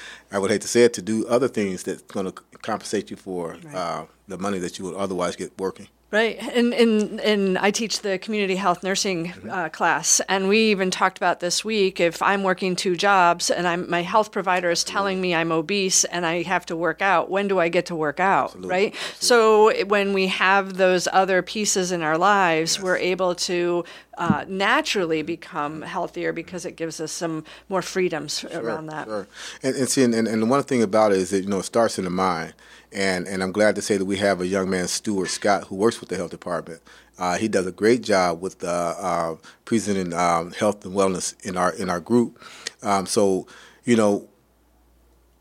I 0.33 0.39
would 0.39 0.51
hate 0.51 0.63
to 0.63 0.69
say 0.69 0.85
it, 0.85 0.95
to 0.95 1.03
do 1.03 1.27
other 1.27 1.49
things 1.49 1.83
that's 1.83 2.03
going 2.03 2.27
to 2.27 2.33
compensate 2.63 3.11
you 3.11 3.17
for 3.17 3.57
right. 3.65 3.75
uh, 3.75 4.07
the 4.29 4.39
money 4.39 4.59
that 4.59 4.79
you 4.79 4.85
would 4.87 4.95
otherwise 4.95 5.37
get 5.37 5.59
working. 5.59 5.89
Right, 6.15 6.39
and, 6.41 6.73
and 6.73 7.21
and 7.23 7.59
I 7.59 7.73
teach 7.73 8.03
the 8.03 8.21
community 8.21 8.55
health 8.55 8.85
nursing 8.85 9.27
mm-hmm. 9.27 9.51
uh, 9.51 9.69
class, 9.71 10.21
and 10.29 10.47
we 10.47 10.71
even 10.71 10.93
talked 10.93 11.19
about 11.19 11.41
this 11.41 11.65
week. 11.65 11.99
If 11.99 12.23
I'm 12.23 12.45
working 12.45 12.77
two 12.77 12.95
jobs 12.95 13.51
and 13.51 13.67
I'm 13.67 13.91
my 13.91 14.03
health 14.03 14.31
provider 14.31 14.71
is 14.71 14.85
telling 14.85 15.21
me 15.21 15.35
I'm 15.35 15.51
obese 15.51 16.05
and 16.05 16.25
I 16.25 16.43
have 16.43 16.67
to 16.67 16.77
work 16.77 17.03
out, 17.03 17.31
when 17.31 17.49
do 17.49 17.59
I 17.59 17.69
get 17.69 17.87
to 17.87 17.97
work 17.97 18.21
out? 18.21 18.51
Absolutely. 18.51 18.69
Right. 18.69 18.95
Absolutely. 18.95 19.81
So 19.81 19.87
when 19.87 20.13
we 20.13 20.29
have 20.29 20.77
those 20.77 21.09
other 21.13 21.43
pieces 21.43 21.91
in 21.91 22.01
our 22.01 22.17
lives, 22.17 22.77
yes. 22.77 22.85
we're 22.85 22.99
able 22.99 23.35
to 23.35 23.85
uh, 24.17 24.45
naturally 24.47 25.23
become 25.23 25.83
healthier 25.83 26.33
because 26.33 26.65
it 26.65 26.77
gives 26.77 27.01
us 27.01 27.11
some 27.11 27.45
more 27.69 27.83
freedoms 27.83 28.39
sure, 28.39 28.63
around 28.63 28.87
that. 28.87 29.09
Sure. 29.09 29.27
And, 29.65 29.75
and 29.75 29.89
see, 29.89 30.05
and, 30.05 30.15
and 30.15 30.43
the 30.43 30.47
one 30.47 30.63
thing 30.63 30.81
about 30.81 31.11
it 31.11 31.19
is 31.19 31.31
that 31.31 31.41
you 31.41 31.49
know 31.49 31.59
it 31.59 31.65
starts 31.65 31.99
in 31.99 32.05
the 32.05 32.11
mind. 32.11 32.55
And, 32.95 33.27
and 33.27 33.43
I'm 33.43 33.51
glad 33.51 33.75
to 33.75 33.83
say 33.83 33.97
that 33.97 34.05
we 34.05 34.17
have 34.19 34.41
a 34.41 34.47
young 34.47 34.71
man, 34.71 34.87
Stuart 34.87 35.27
Scott, 35.27 35.65
who 35.65 35.75
works 35.75 36.01
with 36.01 36.09
the 36.09 36.17
health 36.17 36.31
department. 36.31 36.81
Uh, 37.19 37.37
he 37.37 37.49
does 37.49 37.67
a 37.67 37.73
great 37.73 38.03
job 38.03 38.41
with 38.41 38.63
uh, 38.63 38.95
uh, 38.99 39.37
presenting 39.65 40.13
um, 40.13 40.53
health 40.53 40.85
and 40.85 40.95
wellness 40.95 41.35
in 41.45 41.57
our 41.57 41.73
in 41.75 41.91
our 41.91 42.01
group. 42.01 42.41
Um, 42.83 43.07
so, 43.07 43.47
you 43.85 43.97
know, 43.97 44.29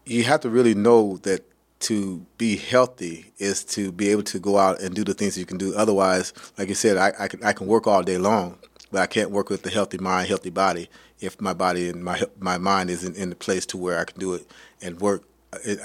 you 0.06 0.24
have 0.24 0.42
to 0.42 0.50
really 0.50 0.74
know 0.74 1.18
that 1.18 1.46
to 1.82 2.26
be 2.38 2.56
healthy 2.56 3.32
is 3.38 3.64
to 3.66 3.92
be 3.92 4.10
able 4.10 4.24
to 4.24 4.40
go 4.40 4.58
out 4.58 4.82
and 4.82 4.96
do 4.96 5.04
the 5.04 5.14
things 5.14 5.36
that 5.36 5.42
you 5.42 5.46
can 5.46 5.58
do. 5.58 5.76
Otherwise, 5.76 6.34
like 6.58 6.70
you 6.70 6.76
said, 6.76 6.98
I, 6.98 7.14
I 7.20 7.28
can 7.28 7.44
I 7.44 7.54
can 7.54 7.68
work 7.68 7.88
all 7.88 8.02
day 8.02 8.18
long, 8.18 8.58
but 8.92 9.02
I 9.02 9.08
can't 9.08 9.32
work 9.32 9.50
with 9.50 9.64
the 9.64 9.70
healthy 9.70 9.98
mind, 9.98 10.28
healthy 10.28 10.50
body 10.50 10.90
if 11.20 11.40
my 11.40 11.54
body 11.54 11.90
and 11.90 12.04
my 12.04 12.22
my 12.40 12.58
mind 12.58 12.90
isn't 12.90 13.16
in 13.16 13.30
the 13.30 13.36
place 13.36 13.66
to 13.68 13.78
where 13.78 14.00
I 14.00 14.06
can 14.06 14.20
do 14.20 14.34
it 14.34 14.48
and 14.82 15.00
work 15.00 15.24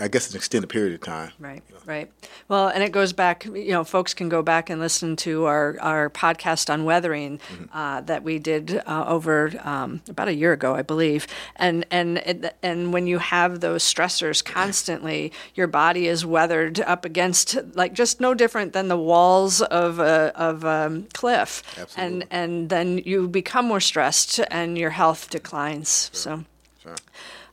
I 0.00 0.08
guess 0.08 0.30
an 0.30 0.36
extended 0.36 0.68
period 0.68 0.94
of 0.94 1.00
time. 1.00 1.32
Right, 1.38 1.62
you 1.68 1.74
know. 1.74 1.80
right. 1.86 2.10
Well, 2.48 2.68
and 2.68 2.82
it 2.82 2.92
goes 2.92 3.12
back. 3.12 3.44
You 3.44 3.70
know, 3.70 3.84
folks 3.84 4.14
can 4.14 4.28
go 4.28 4.42
back 4.42 4.70
and 4.70 4.80
listen 4.80 5.16
to 5.16 5.44
our, 5.46 5.76
our 5.80 6.10
podcast 6.10 6.70
on 6.72 6.84
weathering 6.84 7.38
mm-hmm. 7.38 7.76
uh, 7.76 8.00
that 8.02 8.22
we 8.22 8.38
did 8.38 8.82
uh, 8.86 9.04
over 9.06 9.52
um, 9.62 10.02
about 10.08 10.28
a 10.28 10.34
year 10.34 10.52
ago, 10.52 10.74
I 10.74 10.82
believe. 10.82 11.26
And 11.56 11.86
and 11.90 12.52
and 12.62 12.92
when 12.92 13.06
you 13.06 13.18
have 13.18 13.60
those 13.60 13.82
stressors 13.82 14.44
constantly, 14.44 15.32
your 15.54 15.66
body 15.66 16.06
is 16.06 16.24
weathered 16.24 16.80
up 16.80 17.04
against 17.04 17.56
like 17.74 17.92
just 17.92 18.20
no 18.20 18.34
different 18.34 18.72
than 18.72 18.88
the 18.88 18.98
walls 18.98 19.60
of 19.62 19.98
a 19.98 20.32
of 20.34 20.64
a 20.64 21.02
cliff. 21.14 21.62
Absolutely. 21.78 22.04
And 22.04 22.26
and 22.30 22.68
then 22.68 22.98
you 22.98 23.28
become 23.28 23.66
more 23.66 23.80
stressed, 23.80 24.40
and 24.50 24.78
your 24.78 24.90
health 24.90 25.30
declines. 25.30 26.10
Sure. 26.12 26.20
So. 26.20 26.44
Sure. 26.82 26.94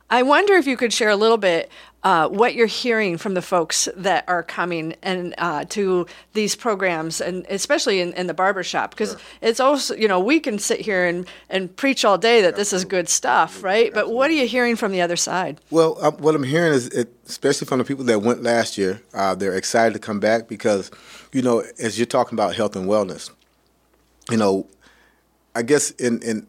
I 0.08 0.22
wonder 0.22 0.54
if 0.54 0.66
you 0.66 0.76
could 0.76 0.92
share 0.92 1.10
a 1.10 1.16
little 1.16 1.36
bit 1.36 1.70
uh, 2.06 2.28
what 2.28 2.54
you're 2.54 2.68
hearing 2.68 3.18
from 3.18 3.34
the 3.34 3.42
folks 3.42 3.88
that 3.96 4.22
are 4.28 4.44
coming 4.44 4.94
and 5.02 5.34
uh, 5.38 5.64
to 5.64 6.06
these 6.34 6.54
programs, 6.54 7.20
and 7.20 7.44
especially 7.50 8.00
in, 8.00 8.12
in 8.12 8.28
the 8.28 8.32
barbershop, 8.32 8.90
because 8.92 9.10
sure. 9.10 9.20
it's 9.42 9.58
also, 9.58 9.92
you 9.96 10.06
know, 10.06 10.20
we 10.20 10.38
can 10.38 10.56
sit 10.56 10.80
here 10.80 11.04
and, 11.04 11.26
and 11.50 11.74
preach 11.74 12.04
all 12.04 12.16
day 12.16 12.42
that 12.42 12.54
Absolutely. 12.54 12.60
this 12.60 12.72
is 12.74 12.84
good 12.84 13.08
stuff, 13.08 13.60
right? 13.60 13.88
Absolutely. 13.88 14.02
But 14.02 14.14
what 14.14 14.30
are 14.30 14.34
you 14.34 14.46
hearing 14.46 14.76
from 14.76 14.92
the 14.92 15.00
other 15.00 15.16
side? 15.16 15.60
Well, 15.72 15.98
uh, 16.00 16.12
what 16.12 16.36
I'm 16.36 16.44
hearing 16.44 16.72
is, 16.74 16.86
it, 16.90 17.12
especially 17.26 17.66
from 17.66 17.80
the 17.80 17.84
people 17.84 18.04
that 18.04 18.20
went 18.20 18.40
last 18.40 18.78
year, 18.78 19.02
uh, 19.12 19.34
they're 19.34 19.56
excited 19.56 19.92
to 19.94 19.98
come 19.98 20.20
back 20.20 20.46
because, 20.46 20.92
you 21.32 21.42
know, 21.42 21.64
as 21.80 21.98
you're 21.98 22.06
talking 22.06 22.36
about 22.36 22.54
health 22.54 22.76
and 22.76 22.86
wellness, 22.86 23.32
you 24.30 24.36
know, 24.36 24.68
I 25.56 25.62
guess 25.62 25.90
in, 25.90 26.22
in 26.22 26.46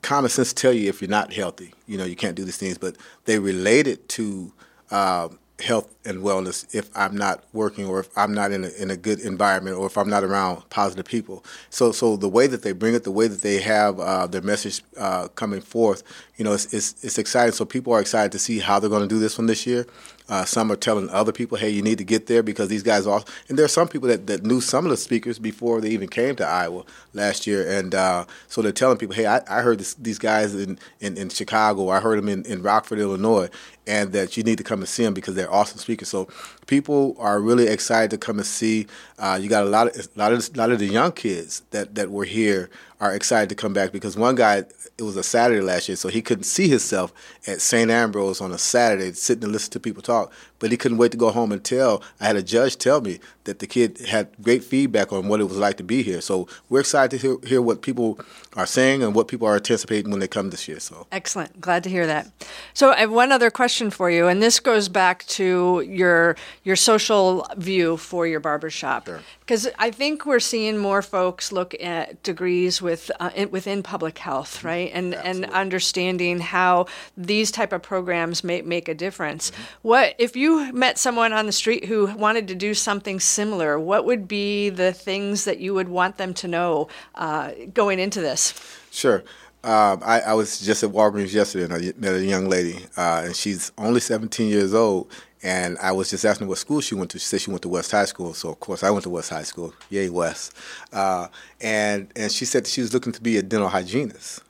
common 0.00 0.30
sense 0.30 0.54
tell 0.54 0.72
you 0.72 0.88
if 0.88 1.02
you're 1.02 1.10
not 1.10 1.34
healthy, 1.34 1.74
you 1.86 1.98
know, 1.98 2.04
you 2.04 2.16
can't 2.16 2.36
do 2.36 2.44
these 2.46 2.56
things, 2.56 2.78
but 2.78 2.96
they 3.26 3.38
relate 3.38 3.86
it 3.86 4.08
to 4.08 4.50
um, 4.94 5.38
health 5.60 5.93
and 6.04 6.22
wellness 6.22 6.72
if 6.74 6.90
I'm 6.94 7.16
not 7.16 7.44
working 7.52 7.86
or 7.86 8.00
if 8.00 8.08
I'm 8.16 8.34
not 8.34 8.52
in 8.52 8.64
a, 8.64 8.68
in 8.68 8.90
a 8.90 8.96
good 8.96 9.20
environment 9.20 9.76
or 9.76 9.86
if 9.86 9.96
I'm 9.96 10.08
not 10.08 10.24
around 10.24 10.68
positive 10.70 11.06
people. 11.06 11.44
So 11.70 11.92
so 11.92 12.16
the 12.16 12.28
way 12.28 12.46
that 12.46 12.62
they 12.62 12.72
bring 12.72 12.94
it, 12.94 13.04
the 13.04 13.10
way 13.10 13.28
that 13.28 13.42
they 13.42 13.60
have 13.60 13.98
uh, 14.00 14.26
their 14.26 14.42
message 14.42 14.82
uh, 14.98 15.28
coming 15.28 15.60
forth, 15.60 16.02
you 16.36 16.44
know, 16.44 16.52
it's, 16.52 16.72
it's, 16.72 17.02
it's 17.04 17.18
exciting. 17.18 17.52
So 17.52 17.64
people 17.64 17.92
are 17.92 18.00
excited 18.00 18.32
to 18.32 18.38
see 18.38 18.58
how 18.58 18.80
they're 18.80 18.90
going 18.90 19.02
to 19.02 19.08
do 19.08 19.18
this 19.18 19.38
one 19.38 19.46
this 19.46 19.66
year. 19.66 19.86
Uh, 20.26 20.44
some 20.44 20.72
are 20.72 20.76
telling 20.76 21.10
other 21.10 21.32
people, 21.32 21.58
hey, 21.58 21.68
you 21.68 21.82
need 21.82 21.98
to 21.98 22.04
get 22.04 22.26
there 22.26 22.42
because 22.42 22.68
these 22.68 22.82
guys 22.82 23.06
are. 23.06 23.22
And 23.48 23.58
there 23.58 23.64
are 23.64 23.68
some 23.68 23.88
people 23.88 24.08
that, 24.08 24.26
that 24.26 24.42
knew 24.42 24.60
some 24.60 24.86
of 24.86 24.90
the 24.90 24.96
speakers 24.96 25.38
before 25.38 25.82
they 25.82 25.90
even 25.90 26.08
came 26.08 26.34
to 26.36 26.46
Iowa 26.46 26.84
last 27.12 27.46
year. 27.46 27.78
And 27.78 27.94
uh, 27.94 28.24
so 28.48 28.62
they're 28.62 28.72
telling 28.72 28.96
people, 28.96 29.14
hey, 29.14 29.26
I, 29.26 29.42
I 29.48 29.60
heard 29.60 29.78
this, 29.78 29.94
these 29.94 30.18
guys 30.18 30.54
in, 30.54 30.78
in, 31.00 31.18
in, 31.18 31.28
Chicago, 31.28 31.90
I 31.90 32.00
heard 32.00 32.18
them 32.18 32.28
in, 32.28 32.44
in 32.46 32.62
Rockford, 32.62 33.00
Illinois, 33.00 33.50
and 33.86 34.12
that 34.12 34.38
you 34.38 34.42
need 34.42 34.56
to 34.58 34.64
come 34.64 34.80
and 34.80 34.88
see 34.88 35.04
them 35.04 35.12
because 35.12 35.34
they're 35.34 35.52
awesome 35.52 35.78
speakers. 35.78 35.93
So 36.02 36.28
people 36.66 37.16
are 37.18 37.40
really 37.40 37.68
excited 37.68 38.10
to 38.10 38.18
come 38.18 38.38
and 38.38 38.46
see. 38.46 38.86
Uh, 39.18 39.38
you 39.40 39.48
got 39.48 39.64
a 39.64 39.68
lot 39.68 39.88
of 39.88 39.96
a 39.96 40.18
lot 40.18 40.32
of 40.32 40.48
a 40.54 40.58
lot 40.58 40.70
of 40.70 40.78
the 40.78 40.86
young 40.86 41.12
kids 41.12 41.62
that 41.70 41.94
that 41.94 42.10
were 42.10 42.24
here 42.24 42.70
are 43.00 43.14
excited 43.14 43.48
to 43.48 43.54
come 43.54 43.72
back 43.72 43.92
because 43.92 44.16
one 44.16 44.34
guy 44.34 44.64
it 44.96 45.02
was 45.02 45.16
a 45.16 45.24
Saturday 45.24 45.60
last 45.60 45.88
year, 45.88 45.96
so 45.96 46.08
he 46.08 46.22
couldn't 46.22 46.44
see 46.44 46.68
himself 46.68 47.12
at 47.48 47.60
St. 47.60 47.90
Ambrose 47.90 48.40
on 48.40 48.52
a 48.52 48.58
Saturday 48.58 49.12
sitting 49.12 49.42
and 49.42 49.52
listen 49.52 49.72
to 49.72 49.80
people 49.80 50.02
talk. 50.02 50.32
But 50.60 50.70
he 50.70 50.76
couldn't 50.76 50.98
wait 50.98 51.10
to 51.10 51.18
go 51.18 51.30
home 51.30 51.50
and 51.50 51.62
tell. 51.64 52.02
I 52.20 52.26
had 52.26 52.36
a 52.36 52.42
judge 52.42 52.76
tell 52.76 53.00
me 53.00 53.18
that 53.42 53.58
the 53.58 53.66
kid 53.66 53.98
had 54.08 54.28
great 54.40 54.62
feedback 54.62 55.12
on 55.12 55.28
what 55.28 55.40
it 55.40 55.44
was 55.44 55.58
like 55.58 55.76
to 55.78 55.82
be 55.82 56.02
here. 56.02 56.20
So 56.20 56.46
we're 56.68 56.80
excited 56.80 57.18
to 57.20 57.26
hear, 57.26 57.48
hear 57.48 57.62
what 57.62 57.82
people 57.82 58.20
are 58.56 58.66
saying 58.66 59.02
and 59.02 59.14
what 59.14 59.26
people 59.28 59.48
are 59.48 59.56
anticipating 59.56 60.10
when 60.10 60.20
they 60.20 60.28
come 60.28 60.50
this 60.50 60.68
year. 60.68 60.78
So 60.78 61.06
excellent, 61.10 61.60
glad 61.60 61.82
to 61.84 61.90
hear 61.90 62.06
that. 62.06 62.30
So 62.72 62.92
I 62.92 63.00
have 63.00 63.10
one 63.10 63.32
other 63.32 63.50
question 63.50 63.90
for 63.90 64.10
you, 64.10 64.28
and 64.28 64.40
this 64.40 64.60
goes 64.60 64.88
back 64.88 65.26
to 65.26 65.84
your 65.86 66.36
your 66.62 66.76
social 66.76 67.46
view 67.56 67.96
for 67.96 68.26
your 68.28 68.40
barbershop. 68.40 69.06
Sure 69.06 69.20
because 69.44 69.68
I 69.78 69.90
think 69.90 70.24
we're 70.24 70.40
seeing 70.40 70.78
more 70.78 71.02
folks 71.02 71.52
look 71.52 71.74
at 71.80 72.22
degrees 72.22 72.80
with 72.80 73.10
uh, 73.20 73.30
in, 73.34 73.50
within 73.50 73.82
public 73.82 74.18
health, 74.18 74.58
mm-hmm. 74.58 74.66
right, 74.66 74.90
and 74.94 75.14
Absolutely. 75.14 75.44
and 75.44 75.52
understanding 75.54 76.40
how 76.40 76.86
these 77.16 77.50
type 77.50 77.72
of 77.72 77.82
programs 77.82 78.42
may 78.42 78.62
make 78.62 78.88
a 78.88 78.94
difference. 78.94 79.50
Mm-hmm. 79.50 79.62
What 79.82 80.14
if 80.18 80.34
you 80.36 80.72
met 80.72 80.98
someone 80.98 81.32
on 81.32 81.46
the 81.46 81.52
street 81.52 81.84
who 81.84 82.06
wanted 82.14 82.48
to 82.48 82.54
do 82.54 82.74
something 82.74 83.20
similar? 83.20 83.78
What 83.78 84.06
would 84.06 84.26
be 84.26 84.70
the 84.70 84.92
things 84.92 85.44
that 85.44 85.58
you 85.58 85.74
would 85.74 85.88
want 85.88 86.16
them 86.16 86.32
to 86.34 86.48
know 86.48 86.88
uh, 87.14 87.52
going 87.72 87.98
into 87.98 88.20
this? 88.20 88.54
Sure. 88.90 89.24
Um, 89.64 90.02
I, 90.04 90.20
I, 90.20 90.34
was 90.34 90.60
just 90.60 90.82
at 90.82 90.90
Walgreens 90.90 91.32
yesterday 91.32 91.64
and 91.64 91.72
I 91.72 91.98
met 91.98 92.14
a 92.14 92.22
young 92.22 92.50
lady, 92.50 92.84
uh, 92.98 93.22
and 93.24 93.34
she's 93.34 93.72
only 93.78 93.98
17 93.98 94.46
years 94.46 94.74
old, 94.74 95.10
and 95.42 95.78
I 95.78 95.90
was 95.92 96.10
just 96.10 96.26
asking 96.26 96.48
what 96.48 96.58
school 96.58 96.82
she 96.82 96.94
went 96.94 97.10
to. 97.12 97.18
She 97.18 97.24
said 97.24 97.40
she 97.40 97.50
went 97.50 97.62
to 97.62 97.70
West 97.70 97.90
High 97.90 98.04
School. 98.04 98.34
So 98.34 98.50
of 98.50 98.60
course 98.60 98.82
I 98.82 98.90
went 98.90 99.04
to 99.04 99.10
West 99.10 99.30
High 99.30 99.42
School. 99.42 99.72
Yay 99.88 100.10
West. 100.10 100.52
Uh, 100.92 101.28
and 101.62 102.12
and 102.14 102.30
she 102.30 102.44
said 102.44 102.66
she 102.66 102.82
was 102.82 102.92
looking 102.92 103.12
to 103.12 103.22
be 103.22 103.38
a 103.38 103.42
dental 103.42 103.70
hygienist. 103.70 104.42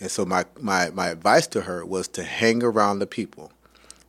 And 0.00 0.10
so 0.10 0.24
my, 0.24 0.44
my, 0.60 0.90
my 0.90 1.08
advice 1.08 1.46
to 1.48 1.62
her 1.62 1.84
was 1.84 2.06
to 2.08 2.22
hang 2.22 2.62
around 2.62 2.98
the 2.98 3.06
people 3.06 3.50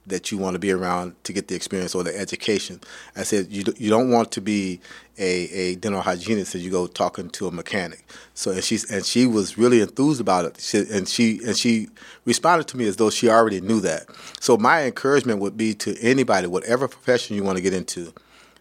that 0.10 0.32
you 0.32 0.38
want 0.38 0.56
to 0.56 0.60
be 0.60 0.72
around 0.72 1.16
to 1.24 1.34
get 1.34 1.48
the 1.48 1.56
experience 1.56 1.96
or 1.96 2.04
the 2.04 2.16
education. 2.18 2.82
I 3.16 3.24
said 3.24 3.48
you 3.50 3.64
you 3.78 3.90
don't 3.90 4.12
want 4.12 4.32
to 4.34 4.42
be 4.42 4.82
a, 5.18 5.50
a 5.52 5.76
dental 5.76 6.02
hygienist 6.02 6.56
as 6.56 6.64
you 6.64 6.72
go 6.72 6.88
talking 6.88 7.30
to 7.32 7.48
a 7.48 7.52
mechanic. 7.52 8.06
So 8.34 8.52
and 8.52 8.64
she's 8.64 8.90
and 8.92 9.06
she 9.06 9.26
was 9.26 9.58
really 9.58 9.82
enthused 9.82 10.22
about 10.22 10.46
it. 10.46 10.60
She, 10.60 10.86
and 10.92 11.08
she 11.08 11.40
and 11.46 11.56
she 11.56 11.90
responded 12.26 12.68
to 12.70 12.78
me 12.78 12.88
as 12.88 12.98
though 12.98 13.10
she 13.10 13.30
already 13.30 13.62
knew 13.62 13.80
that. 13.82 14.08
So 14.40 14.58
my 14.58 14.84
encouragement 14.84 15.40
would 15.40 15.58
be 15.58 15.74
to 15.76 15.98
anybody, 16.02 16.48
whatever 16.48 16.88
profession 16.88 17.36
you 17.36 17.44
want 17.44 17.58
to 17.58 17.62
get 17.62 17.74
into, 17.74 18.14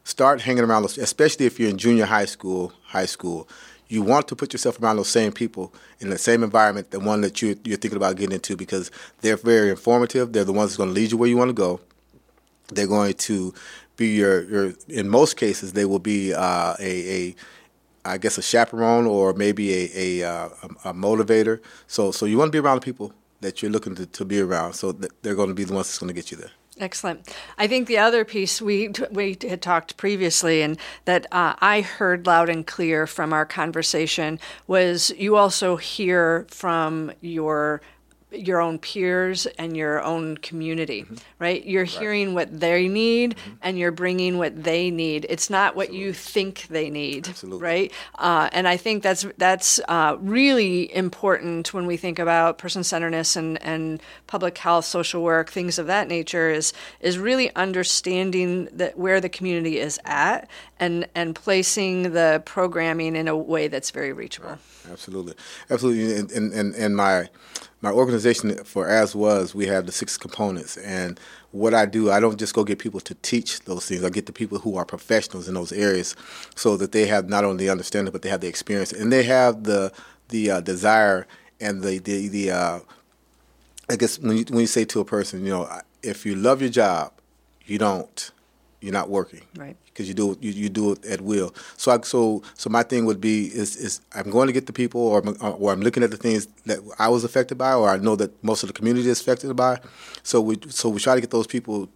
start 0.05 0.40
hanging 0.40 0.64
around, 0.64 0.85
especially 0.85 1.47
if 1.47 1.59
you're 1.59 1.71
in 1.71 1.78
junior 1.78 2.07
high 2.07 2.26
school, 2.26 2.73
high 2.85 3.07
school 3.07 3.49
you 3.88 4.02
want 4.02 4.28
to 4.28 4.37
put 4.37 4.52
yourself 4.52 4.80
around 4.80 4.97
those 4.97 5.09
same 5.09 5.33
people 5.33 5.73
in 6.00 6.11
the 6.11 6.18
same 6.18 6.42
environment, 6.42 6.90
the 6.90 7.00
one 7.00 7.23
that 7.23 7.40
you, 7.40 7.59
you're 7.64 7.78
thinking 7.78 7.97
about 7.97 8.16
getting 8.16 8.35
into, 8.35 8.57
because 8.57 8.90
they're 9.21 9.37
very 9.37 9.71
informative. 9.71 10.33
They're 10.33 10.45
the 10.45 10.52
ones 10.52 10.71
that's 10.71 10.76
going 10.76 10.90
to 10.90 10.95
lead 10.95 11.11
you 11.11 11.16
where 11.16 11.28
you 11.28 11.37
want 11.37 11.49
to 11.49 11.54
go. 11.54 11.80
They're 12.68 12.87
going 12.87 13.14
to 13.14 13.54
be 13.97 14.09
your, 14.09 14.45
your 14.45 14.75
in 14.88 15.09
most 15.09 15.37
cases, 15.37 15.75
they 15.75 15.85
will 15.85 15.99
be 15.99 16.33
uh, 16.33 16.75
a, 16.78 17.28
a 17.28 17.35
I 18.04 18.16
guess 18.16 18.38
a 18.38 18.42
chaperone 18.42 19.07
or 19.07 19.35
maybe 19.35 19.75
a, 19.75 20.23
a, 20.23 20.30
uh, 20.30 20.49
a, 20.85 20.95
motivator. 20.95 21.61
So 21.88 22.11
so 22.11 22.25
you 22.25 22.38
want 22.38 22.49
to 22.49 22.52
be 22.52 22.64
around 22.64 22.76
the 22.76 22.85
people 22.85 23.12
that 23.40 23.61
you're 23.61 23.71
looking 23.71 23.95
to, 23.97 24.07
to 24.07 24.25
be 24.25 24.40
around. 24.40 24.75
So 24.75 24.92
they're 24.92 25.35
going 25.35 25.49
to 25.49 25.54
be 25.54 25.64
the 25.64 25.75
ones 25.75 25.88
that's 25.88 25.99
going 25.99 26.09
to 26.09 26.14
get 26.14 26.30
you 26.30 26.38
there. 26.38 26.50
Excellent. 26.80 27.35
I 27.56 27.66
think 27.66 27.88
the 27.88 27.99
other 27.99 28.25
piece 28.25 28.62
we 28.62 28.92
we 29.11 29.37
had 29.42 29.61
talked 29.61 29.97
previously, 29.97 30.62
and 30.62 30.78
that 31.06 31.26
uh, 31.32 31.54
I 31.58 31.80
heard 31.80 32.26
loud 32.26 32.49
and 32.49 32.66
clear 32.66 33.06
from 33.06 33.32
our 33.32 33.44
conversation 33.44 34.38
was 34.66 35.11
you 35.18 35.37
also 35.37 35.76
hear 35.76 36.47
from 36.50 37.12
your 37.20 37.80
your 38.30 38.61
own 38.61 38.78
peers 38.78 39.47
and 39.58 39.76
your 39.76 40.02
own 40.02 40.37
community, 40.37 41.02
mm-hmm. 41.02 41.14
right? 41.38 41.64
You're 41.64 41.85
right. 41.85 41.90
hearing 41.90 42.35
what 42.35 42.61
they 42.61 42.87
need 42.87 43.37
mm-hmm. 43.37 43.54
and 43.62 43.78
you're 43.78 43.92
bringing 43.92 44.37
what 44.37 44.64
they 44.64 44.90
need. 44.90 45.26
It's 45.28 45.49
not 45.49 45.75
what 45.75 45.85
Absolutely. 45.85 46.06
you 46.06 46.12
think 46.12 46.66
they 46.68 46.90
need, 46.90 47.28
Absolutely. 47.28 47.62
right? 47.62 47.92
Uh, 48.16 48.49
and 48.52 48.68
I 48.68 48.76
think 48.76 49.02
that's 49.02 49.26
that's 49.38 49.80
uh, 49.88 50.16
really 50.20 50.94
important 50.94 51.73
when 51.73 51.87
we 51.87 51.97
think 51.97 52.18
about 52.18 52.58
person-centeredness 52.58 53.37
and, 53.37 53.62
and 53.62 54.02
public 54.26 54.58
health, 54.58 54.85
social 54.85 55.23
work, 55.23 55.50
things 55.50 55.78
of 55.78 55.87
that 55.87 56.08
nature. 56.08 56.50
Is 56.50 56.73
is 57.00 57.18
really 57.18 57.54
understanding 57.56 58.68
that 58.73 58.99
where 58.99 59.20
the 59.20 59.28
community 59.28 59.78
is 59.78 59.99
at 60.04 60.49
and 60.78 61.06
and 61.14 61.35
placing 61.35 62.12
the 62.12 62.42
programming 62.44 63.16
in 63.16 63.26
a 63.28 63.37
way 63.37 63.68
that's 63.68 63.90
very 63.90 64.12
reachable. 64.12 64.58
Absolutely, 64.90 65.35
absolutely, 65.70 66.14
and 66.14 66.30
and, 66.30 66.52
and, 66.52 66.75
and 66.75 66.97
my 66.97 67.28
my 67.80 67.90
organization 67.90 68.64
for 68.64 68.87
ASWAS 68.87 69.54
we 69.54 69.66
have 69.66 69.87
the 69.87 69.92
six 69.92 70.16
components. 70.16 70.76
And 70.78 71.18
what 71.50 71.73
i 71.73 71.87
do 71.87 72.11
i 72.11 72.20
don't 72.20 72.38
just 72.38 72.54
go 72.54 72.62
get 72.62 72.78
people 72.78 73.00
to 73.00 73.14
teach 73.16 73.61
those 73.61 73.87
things. 73.87 74.04
I 74.04 74.11
get 74.11 74.26
the 74.26 74.32
people 74.32 74.58
who 74.58 74.76
are 74.76 74.85
professionals 74.85 75.49
in 75.49 75.54
those 75.54 75.73
areas 75.73 76.14
so 76.54 76.76
that 76.76 76.92
they 76.92 77.06
have 77.06 77.28
not 77.28 77.44
only 77.44 77.64
the 77.64 77.70
understanding 77.70 78.12
but 78.12 78.23
they 78.23 78.28
have 78.28 78.40
the 78.40 78.49
experience. 78.49 78.92
And 78.92 79.12
they 79.12 79.23
have 79.25 79.64
the 79.64 79.92
the 80.28 80.50
uh, 80.50 80.61
desire 80.61 81.26
and 81.61 81.82
the 81.82 81.99
the, 81.99 82.28
the 82.28 82.50
uh, 82.50 82.80
i 83.88 83.97
guess 83.97 84.18
when 84.18 84.37
you, 84.37 84.44
when 84.50 84.61
you 84.61 84.66
say 84.66 84.85
to 84.85 85.00
a 85.00 85.04
person 85.04 85.44
you 85.44 85.50
know 85.50 85.68
if 86.02 86.25
you 86.26 86.35
love 86.35 86.61
your 86.61 86.70
job 86.70 87.12
you 87.66 87.78
don't 87.78 88.30
you're 88.80 88.92
not 88.92 89.11
working 89.11 89.40
right 89.56 89.76
because 89.87 90.08
you 90.08 90.14
do 90.14 90.32
it 90.32 90.42
you, 90.42 90.52
you 90.52 90.68
do 90.68 90.92
it 90.92 91.04
at 91.04 91.20
will. 91.20 91.54
So 91.76 91.92
I, 91.92 92.00
so 92.02 92.42
so 92.54 92.70
my 92.70 92.82
thing 92.82 93.04
would 93.06 93.20
be 93.20 93.47
is 93.47 93.76
is 93.76 94.00
I'm 94.14 94.30
going 94.30 94.47
to 94.47 94.52
get 94.52 94.66
the 94.66 94.73
people 94.73 95.00
or 95.00 95.23
or 95.42 95.73
I'm 95.73 95.80
looking 95.80 96.02
at 96.02 96.11
the 96.11 96.16
things 96.16 96.47
that 96.66 96.78
I 96.99 97.08
was 97.08 97.25
affected 97.25 97.58
by 97.58 97.75
or 97.75 97.88
I 97.88 97.99
know 97.99 98.16
that 98.16 98.42
most 98.42 98.62
of 98.62 98.68
the 98.68 98.73
community 98.73 99.08
is 99.08 99.20
affected 99.20 99.54
by. 99.56 99.80
So 100.23 100.40
we 100.40 100.58
so 100.68 100.88
we 100.88 101.00
try 101.00 101.14
to 101.14 101.20
get 101.20 101.30
those 101.30 101.47
people 101.47 101.88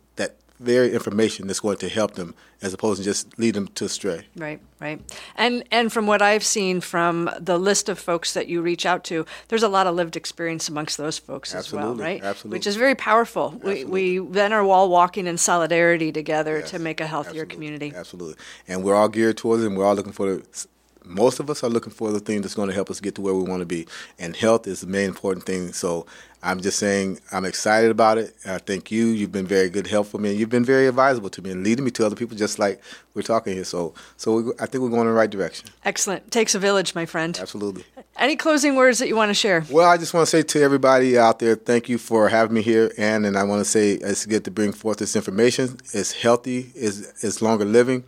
very 0.62 0.92
information 0.92 1.46
that's 1.46 1.60
going 1.60 1.76
to 1.78 1.88
help 1.88 2.14
them 2.14 2.34
as 2.62 2.72
opposed 2.72 2.98
to 2.98 3.04
just 3.04 3.38
lead 3.38 3.54
them 3.54 3.68
to 3.68 3.88
stray. 3.88 4.26
Right, 4.36 4.60
right. 4.80 5.00
And 5.36 5.64
and 5.70 5.92
from 5.92 6.06
what 6.06 6.22
I've 6.22 6.44
seen 6.44 6.80
from 6.80 7.30
the 7.38 7.58
list 7.58 7.88
of 7.88 7.98
folks 7.98 8.34
that 8.34 8.48
you 8.48 8.62
reach 8.62 8.86
out 8.86 9.04
to, 9.04 9.26
there's 9.48 9.62
a 9.62 9.68
lot 9.68 9.86
of 9.86 9.94
lived 9.94 10.16
experience 10.16 10.68
amongst 10.68 10.96
those 10.98 11.18
folks 11.18 11.54
Absolutely. 11.54 11.90
as 11.90 11.96
well, 11.96 12.06
right? 12.06 12.22
Absolutely. 12.22 12.58
Which 12.58 12.66
is 12.66 12.76
very 12.76 12.94
powerful. 12.94 13.52
Absolutely. 13.54 13.84
We, 13.84 14.20
we 14.20 14.32
then 14.32 14.52
are 14.52 14.62
all 14.62 14.88
walking 14.88 15.26
in 15.26 15.36
solidarity 15.38 16.12
together 16.12 16.60
yes. 16.60 16.70
to 16.70 16.78
make 16.78 17.00
a 17.00 17.06
healthier 17.06 17.42
Absolutely. 17.42 17.54
community. 17.54 17.92
Absolutely. 17.94 18.36
And 18.68 18.84
we're 18.84 18.94
all 18.94 19.08
geared 19.08 19.36
towards 19.36 19.62
it 19.62 19.66
and 19.66 19.76
we're 19.76 19.84
all 19.84 19.94
looking 19.94 20.12
for 20.12 20.34
the 20.34 20.66
most 21.04 21.40
of 21.40 21.50
us 21.50 21.62
are 21.62 21.70
looking 21.70 21.92
for 21.92 22.10
the 22.10 22.20
thing 22.20 22.42
that's 22.42 22.54
going 22.54 22.68
to 22.68 22.74
help 22.74 22.90
us 22.90 23.00
get 23.00 23.14
to 23.16 23.20
where 23.20 23.34
we 23.34 23.42
want 23.42 23.60
to 23.60 23.66
be. 23.66 23.86
And 24.18 24.36
health 24.36 24.66
is 24.66 24.80
the 24.80 24.86
main 24.86 25.08
important 25.08 25.46
thing. 25.46 25.72
So 25.72 26.06
I'm 26.42 26.60
just 26.60 26.78
saying 26.78 27.20
I'm 27.30 27.44
excited 27.44 27.90
about 27.90 28.18
it. 28.18 28.34
I 28.44 28.58
thank 28.58 28.90
you. 28.90 29.06
You've 29.06 29.30
been 29.30 29.46
very 29.46 29.70
good 29.70 29.86
help 29.86 30.08
for 30.08 30.18
me, 30.18 30.30
and 30.30 30.38
you've 30.40 30.50
been 30.50 30.64
very 30.64 30.88
advisable 30.88 31.30
to 31.30 31.42
me 31.42 31.52
and 31.52 31.62
leading 31.62 31.84
me 31.84 31.92
to 31.92 32.04
other 32.04 32.16
people, 32.16 32.36
just 32.36 32.58
like 32.58 32.82
we're 33.14 33.22
talking 33.22 33.54
here. 33.54 33.64
So, 33.64 33.94
so 34.16 34.34
we, 34.34 34.52
I 34.58 34.66
think 34.66 34.82
we're 34.82 34.90
going 34.90 35.02
in 35.02 35.06
the 35.06 35.12
right 35.12 35.30
direction. 35.30 35.68
Excellent. 35.84 36.32
Takes 36.32 36.56
a 36.56 36.58
village, 36.58 36.96
my 36.96 37.06
friend. 37.06 37.38
Absolutely. 37.40 37.84
Any 38.16 38.34
closing 38.34 38.74
words 38.74 38.98
that 38.98 39.06
you 39.06 39.14
want 39.14 39.30
to 39.30 39.34
share? 39.34 39.64
Well, 39.70 39.88
I 39.88 39.96
just 39.96 40.14
want 40.14 40.26
to 40.26 40.30
say 40.30 40.42
to 40.42 40.60
everybody 40.60 41.16
out 41.16 41.38
there, 41.38 41.54
thank 41.54 41.88
you 41.88 41.96
for 41.96 42.28
having 42.28 42.54
me 42.54 42.62
here, 42.62 42.92
and 42.98 43.24
and 43.24 43.38
I 43.38 43.44
want 43.44 43.60
to 43.60 43.64
say 43.64 43.92
it's 43.92 44.26
good 44.26 44.44
to 44.44 44.50
bring 44.50 44.72
forth 44.72 44.98
this 44.98 45.14
information. 45.14 45.78
It's 45.94 46.12
healthy. 46.12 46.72
It's, 46.74 47.22
it's 47.22 47.40
longer 47.40 47.64
living 47.64 48.04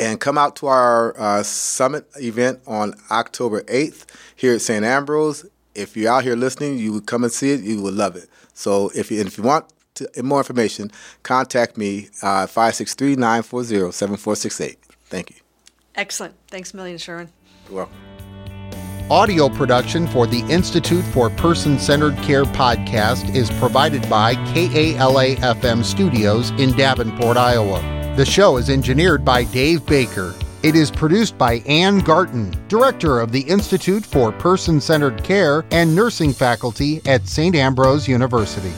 and 0.00 0.18
come 0.18 0.38
out 0.38 0.56
to 0.56 0.66
our 0.66 1.14
uh, 1.20 1.42
summit 1.42 2.06
event 2.16 2.60
on 2.66 2.94
October 3.10 3.60
8th 3.64 4.06
here 4.34 4.54
at 4.54 4.62
St. 4.62 4.82
Ambrose. 4.82 5.44
If 5.74 5.96
you're 5.96 6.10
out 6.10 6.24
here 6.24 6.36
listening, 6.36 6.78
you 6.78 6.94
would 6.94 7.06
come 7.06 7.22
and 7.22 7.32
see 7.32 7.52
it. 7.52 7.60
You 7.60 7.82
would 7.82 7.94
love 7.94 8.16
it. 8.16 8.28
So 8.54 8.90
if 8.94 9.10
you, 9.10 9.20
if 9.20 9.36
you 9.36 9.44
want 9.44 9.66
to, 9.96 10.22
more 10.22 10.38
information, 10.38 10.90
contact 11.22 11.76
me 11.76 12.08
uh, 12.22 12.46
563 12.46 13.16
940 13.16 13.92
7468. 13.92 14.78
Thank 15.04 15.30
you. 15.30 15.36
Excellent. 15.94 16.34
Thanks 16.48 16.72
a 16.72 16.76
million, 16.76 16.96
Sherwin. 16.96 17.28
You're 17.68 17.76
welcome. 17.76 17.96
Audio 19.10 19.48
production 19.48 20.06
for 20.06 20.26
the 20.26 20.40
Institute 20.48 21.04
for 21.06 21.30
Person 21.30 21.78
Centered 21.78 22.16
Care 22.18 22.44
podcast 22.44 23.34
is 23.34 23.50
provided 23.58 24.08
by 24.08 24.36
KALA 24.54 25.34
FM 25.36 25.84
Studios 25.84 26.50
in 26.52 26.70
Davenport, 26.76 27.36
Iowa. 27.36 27.99
The 28.16 28.26
show 28.26 28.56
is 28.56 28.68
engineered 28.68 29.24
by 29.24 29.44
Dave 29.44 29.86
Baker. 29.86 30.34
It 30.64 30.74
is 30.74 30.90
produced 30.90 31.38
by 31.38 31.60
Ann 31.60 32.00
Garton, 32.00 32.52
Director 32.66 33.20
of 33.20 33.30
the 33.30 33.42
Institute 33.42 34.04
for 34.04 34.32
Person 34.32 34.80
Centered 34.80 35.22
Care 35.22 35.64
and 35.70 35.94
Nursing 35.94 36.32
Faculty 36.32 37.00
at 37.06 37.28
St. 37.28 37.54
Ambrose 37.54 38.08
University. 38.08 38.72